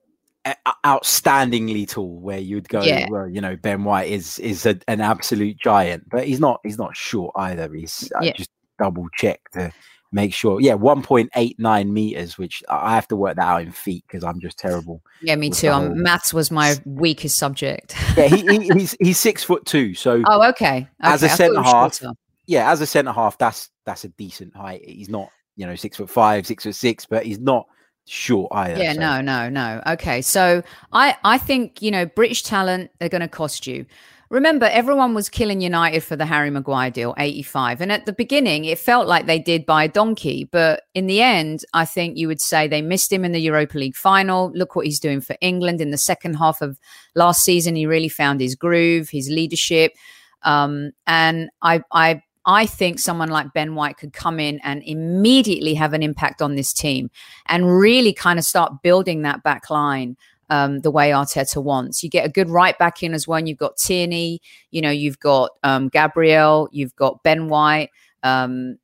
outstandingly 0.85 1.88
tall 1.88 2.18
where 2.18 2.38
you'd 2.38 2.68
go 2.68 2.83
Yeah. 2.83 3.07
well, 3.11 3.29
you 3.29 3.40
know 3.40 3.57
ben 3.57 3.85
white 3.85 4.11
is 4.11 4.38
is 4.40 4.66
a, 4.66 4.79
an 4.88 5.01
absolute 5.01 5.57
giant 5.57 6.09
but 6.11 6.27
he's 6.27 6.38
not 6.38 6.61
he's 6.62 6.77
not 6.77 6.94
short 6.97 7.33
either 7.37 7.73
he's 7.73 8.12
I 8.18 8.25
Yeah. 8.25 8.33
just 8.35 8.51
double 8.79 9.07
check 9.14 9.40
to 9.53 9.73
make 10.14 10.33
sure 10.33 10.61
yeah 10.61 10.74
1.89 10.74 11.88
meters 11.90 12.38
which 12.38 12.62
i 12.68 12.94
have 12.94 13.09
to 13.09 13.16
work 13.16 13.37
that 13.37 13.46
out 13.46 13.62
in 13.62 13.72
feet 13.72 14.05
because 14.07 14.22
i'm 14.24 14.40
just 14.40 14.59
terrible 14.59 15.03
Yeah, 15.22 15.37
me 15.37 15.50
too. 15.50 15.70
Um, 15.70 16.00
maths 16.03 16.33
was 16.33 16.50
my 16.50 16.77
weakest 16.85 17.37
subject. 17.37 17.94
yeah 18.16 18.27
he, 18.27 18.42
he, 18.42 18.68
he's 18.79 18.96
he's 19.00 19.18
six 19.18 19.42
foot 19.42 19.64
two 19.66 19.92
so 19.94 20.22
oh, 20.27 20.48
okay. 20.50 20.88
As 21.00 21.22
a 21.22 21.27
Okay, 21.27 21.33
I 21.35 21.37
thought 21.37 21.37
centre-half, 21.37 21.94
shorter. 21.96 22.14
yeah 22.46 22.70
as 22.70 22.81
a 22.81 22.87
center 22.87 23.12
half 23.12 23.37
that's 23.38 23.70
that's 23.85 24.05
a 24.05 24.09
decent 24.11 24.55
height 24.57 24.83
he's 24.88 25.09
not 25.09 25.29
you 25.57 25.66
know 25.66 25.74
six 25.74 25.96
foot 25.96 26.09
five 26.11 26.46
six 26.46 26.64
foot 26.64 26.74
six 26.74 27.07
but 27.07 27.27
he's 27.27 27.38
not 27.40 27.66
short 28.07 28.53
either 28.55 28.81
Yeah, 28.83 28.92
so- 28.92 29.00
no, 29.00 29.20
no, 29.20 29.48
no. 29.48 29.83
Okay, 29.94 30.20
so 30.22 30.62
I 30.92 31.16
I 31.24 31.38
think 31.38 31.83
you 31.83 31.90
know 31.90 32.07
British 32.07 32.42
talent 32.42 32.90
they're 32.98 33.09
going 33.09 33.20
to 33.22 33.29
cost 33.29 33.66
you. 33.66 33.87
Remember, 34.35 34.66
everyone 34.66 35.14
was 35.14 35.29
killing 35.29 35.61
United 35.61 36.01
for 36.01 36.16
the 36.16 36.27
Harry 36.27 36.51
Maguire 36.51 36.90
deal, 36.90 37.14
eighty 37.18 37.44
five, 37.44 37.81
and 37.81 37.92
at 37.92 38.05
the 38.05 38.12
beginning 38.12 38.64
it 38.64 38.81
felt 38.81 39.07
like 39.07 39.27
they 39.27 39.38
did 39.38 39.64
buy 39.64 39.85
a 39.85 39.88
donkey, 39.88 40.49
but 40.51 40.83
in 40.92 41.07
the 41.07 41.23
end, 41.23 41.61
I 41.73 41.85
think 41.85 42.18
you 42.18 42.27
would 42.27 42.40
say 42.40 42.66
they 42.66 42.83
missed 42.83 43.12
him 43.12 43.25
in 43.25 43.31
the 43.31 43.38
Europa 43.38 43.79
League 43.79 43.94
final. 43.94 44.51
Look 44.53 44.75
what 44.75 44.87
he's 44.87 44.99
doing 44.99 45.20
for 45.20 45.37
England 45.40 45.81
in 45.81 45.92
the 45.92 45.97
second 45.97 46.35
half 46.35 46.61
of 46.61 46.81
last 47.14 47.44
season. 47.44 47.77
He 47.77 47.87
really 47.87 48.09
found 48.09 48.40
his 48.40 48.57
groove, 48.57 49.09
his 49.09 49.29
leadership, 49.29 49.92
um, 50.42 50.90
and 51.07 51.49
I 51.62 51.85
I. 51.92 52.23
I 52.47 52.66
think 52.66 52.99
someone 52.99 53.31
like 53.31 53.55
Ben 53.55 53.75
White 53.75 53.97
could 53.97 54.12
come 54.12 54.38
in 54.38 54.61
and 54.62 54.83
immediately 54.85 55.73
have 55.73 55.94
an 55.94 56.03
impact 56.03 56.42
on 56.42 56.57
this 56.57 56.75
team 56.75 57.11
and 57.47 57.79
really 57.79 58.12
kind 58.12 58.38
of 58.38 58.44
start 58.44 58.83
building 58.83 59.23
that 59.23 59.42
back 59.42 59.70
line 59.70 60.18
um, 60.50 60.80
the 60.80 60.90
way 60.90 61.11
Arteta 61.11 61.62
wants. 61.62 62.02
You 62.02 62.11
get 62.11 62.26
a 62.26 62.28
good 62.28 62.50
right 62.50 62.78
back 62.78 63.02
in 63.02 63.14
as 63.14 63.26
well. 63.26 63.38
And 63.38 63.48
you've 63.48 63.59
got 63.59 63.76
Tierney, 63.76 64.40
you 64.70 64.80
know, 64.80 64.90
you've 64.90 65.18
got 65.18 65.50
um, 65.62 65.88
Gabriel, 65.88 66.68
you've 66.72 66.94
got 66.96 67.22
Ben 67.22 67.48
White, 67.48 67.90
um, 68.22 68.78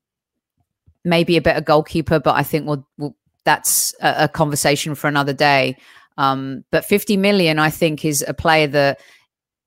maybe 1.04 1.36
a 1.36 1.42
better 1.42 1.60
goalkeeper, 1.60 2.20
but 2.20 2.34
I 2.34 2.42
think 2.42 2.66
we'll, 2.66 2.86
we'll, 2.98 3.16
that's 3.44 3.94
a, 4.00 4.24
a 4.24 4.28
conversation 4.28 4.94
for 4.94 5.08
another 5.08 5.32
day. 5.32 5.76
Um, 6.18 6.64
but 6.70 6.84
50 6.84 7.16
million, 7.16 7.58
I 7.58 7.70
think, 7.70 8.04
is 8.04 8.24
a 8.26 8.34
player 8.34 8.66
that 8.68 9.00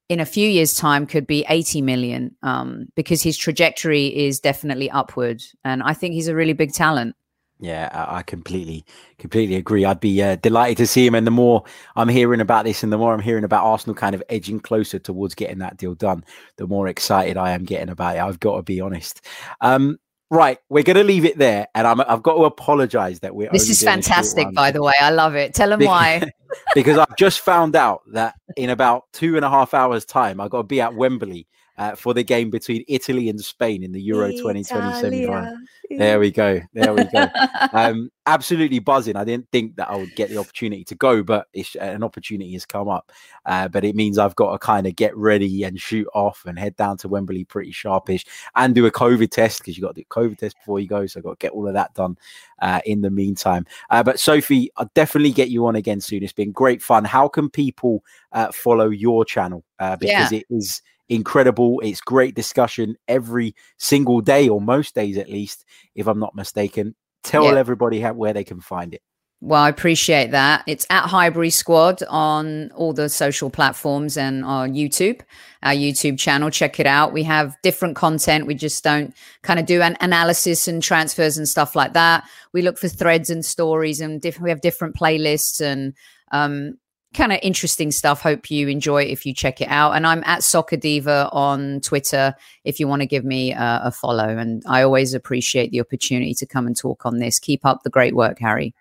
in 0.10 0.20
a 0.20 0.26
few 0.26 0.48
years' 0.48 0.76
time 0.76 1.08
could 1.08 1.26
be 1.26 1.46
80 1.50 1.82
million 1.82 2.36
um, 2.44 2.88
because 2.96 3.24
his 3.24 3.38
trajectory 3.38 4.08
is 4.08 4.40
definitely 4.40 4.90
upward. 4.92 5.42
And 5.64 5.82
I 5.82 5.94
think 5.94 6.14
he's 6.14 6.28
a 6.28 6.36
really 6.36 6.54
big 6.54 6.74
talent. 6.74 7.16
Yeah, 7.64 7.88
I 7.94 8.18
I 8.18 8.24
completely, 8.24 8.84
completely 9.18 9.56
agree. 9.56 9.86
I'd 9.86 10.02
be 10.02 10.22
uh, 10.22 10.36
delighted 10.36 10.76
to 10.78 10.88
see 10.88 11.08
him. 11.08 11.16
And 11.16 11.26
the 11.26 11.32
more 11.32 11.64
I'm 11.96 12.10
hearing 12.10 12.42
about 12.42 12.66
this, 12.66 12.84
and 12.84 12.92
the 12.92 12.98
more 12.98 13.14
I'm 13.14 13.22
hearing 13.22 13.46
about 13.46 13.64
Arsenal 13.64 13.96
kind 13.96 14.14
of 14.14 14.22
edging 14.28 14.60
closer 14.60 15.00
towards 15.00 15.34
getting 15.34 15.60
that 15.60 15.78
deal 15.78 15.96
done, 15.96 16.26
the 16.58 16.68
more 16.68 16.90
excited 16.90 17.38
I 17.38 17.52
am 17.52 17.64
getting 17.64 17.88
about 17.88 18.18
it. 18.18 18.20
I've 18.20 18.42
got 18.42 18.58
to 18.58 18.64
be 18.64 18.82
honest. 18.82 19.26
Um, 19.62 19.98
right, 20.30 20.60
we're 20.68 20.84
going 20.84 20.98
to 20.98 21.06
leave 21.06 21.24
it 21.24 21.38
there, 21.38 21.70
and 21.74 21.88
I'm, 21.88 22.02
I've 22.02 22.22
got 22.22 22.34
to 22.34 22.44
apologise 22.44 23.20
that 23.20 23.34
we're. 23.34 23.50
This 23.50 23.70
is 23.70 23.80
doing 23.80 23.88
a 23.88 23.92
short 23.94 24.06
fantastic, 24.06 24.54
by 24.54 24.72
the 24.72 24.84
way. 24.84 24.94
I 25.00 25.12
love 25.12 25.36
it. 25.36 25.54
Tell 25.54 25.70
them 25.70 25.86
why. 25.86 26.22
because 26.76 26.98
I've 26.98 27.16
just 27.16 27.40
found 27.40 27.78
out 27.78 28.02
that 28.12 28.36
in 28.58 28.72
about 28.72 29.06
two 29.14 29.38
and 29.38 29.46
a 29.46 29.50
half 29.50 29.74
hours' 29.74 30.04
time, 30.04 30.42
I've 30.42 30.50
got 30.50 30.58
to 30.58 30.64
be 30.64 30.82
at 30.82 30.96
Wembley 30.96 31.48
uh, 31.78 31.96
for 31.96 32.14
the 32.14 32.24
game 32.24 32.50
between 32.50 32.84
Italy 32.88 33.30
and 33.30 33.40
Spain 33.42 33.84
in 33.84 33.92
the 33.92 34.02
Euro 34.02 34.32
2020 34.32 35.02
semi 35.02 35.26
final. 35.26 35.58
There 35.90 36.20
we 36.20 36.32
go. 36.32 36.60
There 36.74 36.94
we 36.94 37.04
go. 37.06 37.28
um, 37.74 38.10
absolutely 38.26 38.80
buzzing. 38.80 39.16
I 39.16 39.24
didn't 39.24 39.50
think 39.52 39.76
that 39.76 39.90
I 39.90 39.96
would 39.96 40.16
get 40.16 40.30
the 40.30 40.38
opportunity 40.38 40.84
to 40.86 40.96
go, 40.96 41.24
but 41.24 41.48
it's, 41.54 41.76
an 41.76 42.04
opportunity 42.04 42.54
has 42.54 42.66
come 42.66 42.88
up. 42.88 43.12
Uh, 43.46 43.68
but 43.68 43.84
it 43.84 43.96
means 43.96 44.18
I've 44.18 44.36
got 44.36 44.52
to 44.54 44.60
kind 44.60 44.88
of 44.88 44.96
get 44.96 45.16
ready 45.16 45.64
and 45.64 45.80
shoot 45.80 46.08
off 46.14 46.44
and 46.46 46.58
head 46.58 46.76
down 46.76 46.98
to 46.98 47.08
Wembley 47.08 47.44
pretty 47.44 47.72
sharpish 47.72 48.26
and 48.56 48.74
do 48.74 48.86
a 48.86 48.92
COVID 48.92 49.30
test 49.30 49.60
because 49.60 49.78
you 49.78 49.84
got 49.84 49.96
to 49.96 50.02
do 50.02 50.06
a 50.10 50.14
COVID 50.14 50.38
test 50.38 50.58
before 50.58 50.80
you 50.80 50.88
go. 50.88 51.06
So 51.06 51.20
I've 51.20 51.26
got 51.26 51.40
to 51.40 51.44
get 51.44 51.52
all 51.52 51.68
of 51.68 51.74
that 51.74 51.94
done 51.94 52.18
uh, 52.62 52.82
in 52.86 53.02
the 53.02 53.12
meantime. 53.12 53.66
Uh, 53.90 54.04
but 54.04 54.20
Sophie, 54.20 54.72
I'll 54.78 54.90
definitely 54.96 55.32
get 55.32 55.50
you 55.50 55.66
on 55.68 55.76
again 55.76 56.02
soon. 56.02 56.24
It's 56.24 56.34
been 56.34 56.52
great 56.52 56.82
fun. 56.82 57.04
How 57.04 57.28
can 57.28 57.50
people 57.50 58.04
uh, 58.32 58.52
follow 58.52 58.90
your 58.90 59.26
channel? 59.26 59.64
Uh, 59.80 59.98
because 59.98 60.32
it 60.32 60.46
is 60.50 60.82
incredible. 61.10 61.80
It's 61.84 62.02
great 62.02 62.36
discussion 62.36 62.96
every 63.08 63.56
single 63.78 64.22
day 64.22 64.50
or 64.50 64.62
most 64.62 64.96
days 64.96 65.18
at 65.18 65.30
least, 65.30 65.66
if 65.96 66.08
I'm 66.08 66.20
not 66.20 66.36
mistaken. 66.36 66.96
Tell 67.24 67.46
Yeah. 67.46 67.58
everybody 67.58 68.00
how, 68.02 68.14
where 68.14 68.34
they 68.34 68.44
can 68.44 68.62
find 68.62 68.94
it. 68.94 69.02
Well, 69.46 69.62
I 69.62 69.68
appreciate 69.68 70.32
that. 70.32 70.64
It's 70.68 70.88
at 70.90 71.06
Highbury 71.06 71.50
Squad 71.50 72.02
on 72.08 72.72
all 72.72 72.94
the 72.94 73.10
social 73.10 73.50
platforms 73.50 74.16
and 74.16 74.46
on 74.46 74.74
YouTube, 74.74 75.20
our 75.64 75.74
YouTube 75.74 76.18
channel. 76.18 76.50
Check 76.50 76.80
it 76.80 76.86
out. 76.88 77.12
We 77.12 77.24
have 77.24 77.54
different 77.62 77.98
content. 77.98 78.48
We 78.48 78.56
just 78.56 78.82
don't 78.86 79.14
kind 79.42 79.60
of 79.60 79.66
do 79.66 79.82
an 79.82 79.98
analysis 80.00 80.70
and 80.70 80.82
transfers 80.82 81.38
and 81.38 81.46
stuff 81.46 81.76
like 81.76 81.92
that. 81.92 82.24
We 82.54 82.62
look 82.62 82.78
for 82.78 82.88
threads 82.88 83.30
and 83.30 83.44
stories 83.44 84.00
and 84.00 84.22
different. 84.22 84.46
We 84.46 84.50
have 84.50 84.62
different 84.62 84.96
playlists 84.96 85.60
and 85.60 85.94
um, 86.32 86.78
kind 87.14 87.32
of 87.32 87.40
interesting 87.42 87.92
stuff. 87.92 88.22
Hope 88.22 88.50
you 88.50 88.68
enjoy 88.68 89.04
it 89.04 89.12
if 89.12 89.26
you 89.26 89.34
check 89.34 89.62
it 89.62 89.68
out. 89.70 89.96
And 89.96 90.06
I'm 90.06 90.24
at 90.26 90.44
Soccer 90.44 90.78
Diva 90.78 91.30
on 91.32 91.82
Twitter 91.82 92.36
if 92.64 92.80
you 92.80 92.88
want 92.88 93.02
to 93.02 93.06
give 93.08 93.24
me 93.24 93.54
uh, 93.54 93.82
a 93.84 93.92
follow. 93.92 94.28
And 94.28 94.64
I 94.68 94.84
always 94.84 95.14
appreciate 95.14 95.72
the 95.72 95.82
opportunity 95.82 96.34
to 96.36 96.46
come 96.46 96.68
and 96.68 96.78
talk 96.78 97.06
on 97.06 97.20
this. 97.20 97.40
Keep 97.40 97.66
up 97.66 97.84
the 97.84 97.90
great 97.90 98.16
work, 98.16 98.40
Harry. 98.40 98.74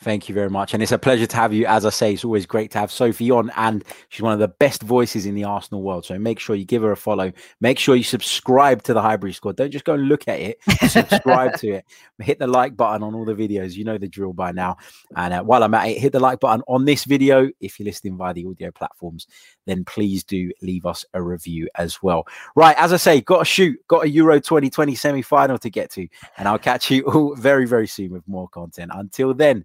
Thank 0.00 0.28
you 0.28 0.34
very 0.34 0.50
much. 0.50 0.74
And 0.74 0.82
it's 0.82 0.92
a 0.92 0.98
pleasure 0.98 1.26
to 1.26 1.36
have 1.36 1.54
you. 1.54 1.64
As 1.64 1.86
I 1.86 1.90
say, 1.90 2.12
it's 2.12 2.24
always 2.24 2.44
great 2.44 2.70
to 2.72 2.78
have 2.78 2.92
Sophie 2.92 3.30
on, 3.30 3.50
and 3.56 3.82
she's 4.10 4.20
one 4.20 4.34
of 4.34 4.38
the 4.38 4.48
best 4.48 4.82
voices 4.82 5.24
in 5.24 5.34
the 5.34 5.44
Arsenal 5.44 5.82
world. 5.82 6.04
So 6.04 6.18
make 6.18 6.38
sure 6.38 6.54
you 6.54 6.66
give 6.66 6.82
her 6.82 6.92
a 6.92 6.96
follow. 6.96 7.32
Make 7.62 7.78
sure 7.78 7.96
you 7.96 8.02
subscribe 8.02 8.82
to 8.84 8.92
the 8.92 9.00
Highbury 9.00 9.32
Squad. 9.32 9.56
Don't 9.56 9.70
just 9.70 9.86
go 9.86 9.94
and 9.94 10.06
look 10.06 10.28
at 10.28 10.38
it, 10.38 10.58
subscribe 10.90 11.56
to 11.60 11.68
it. 11.76 11.86
Hit 12.20 12.38
the 12.38 12.46
like 12.46 12.76
button 12.76 13.02
on 13.02 13.14
all 13.14 13.24
the 13.24 13.34
videos. 13.34 13.74
You 13.74 13.84
know 13.84 13.96
the 13.96 14.06
drill 14.06 14.34
by 14.34 14.52
now. 14.52 14.76
And 15.16 15.32
uh, 15.32 15.42
while 15.42 15.62
I'm 15.62 15.72
at 15.72 15.88
it, 15.88 15.98
hit 15.98 16.12
the 16.12 16.20
like 16.20 16.40
button 16.40 16.62
on 16.68 16.84
this 16.84 17.04
video. 17.04 17.50
If 17.60 17.80
you're 17.80 17.86
listening 17.86 18.18
via 18.18 18.34
the 18.34 18.44
audio 18.46 18.70
platforms, 18.70 19.26
then 19.64 19.82
please 19.84 20.24
do 20.24 20.52
leave 20.60 20.84
us 20.84 21.06
a 21.14 21.22
review 21.22 21.68
as 21.76 22.02
well. 22.02 22.26
Right. 22.54 22.76
As 22.78 22.92
I 22.92 22.98
say, 22.98 23.22
got 23.22 23.38
to 23.38 23.44
shoot, 23.46 23.78
got 23.88 24.04
a 24.04 24.10
Euro 24.10 24.40
2020 24.40 24.94
semi 24.94 25.22
final 25.22 25.58
to 25.58 25.70
get 25.70 25.90
to. 25.92 26.06
And 26.36 26.46
I'll 26.46 26.58
catch 26.58 26.90
you 26.90 27.02
all 27.04 27.34
very, 27.34 27.66
very 27.66 27.86
soon 27.86 28.12
with 28.12 28.28
more 28.28 28.48
content. 28.48 28.90
Until 28.94 29.32
then, 29.32 29.64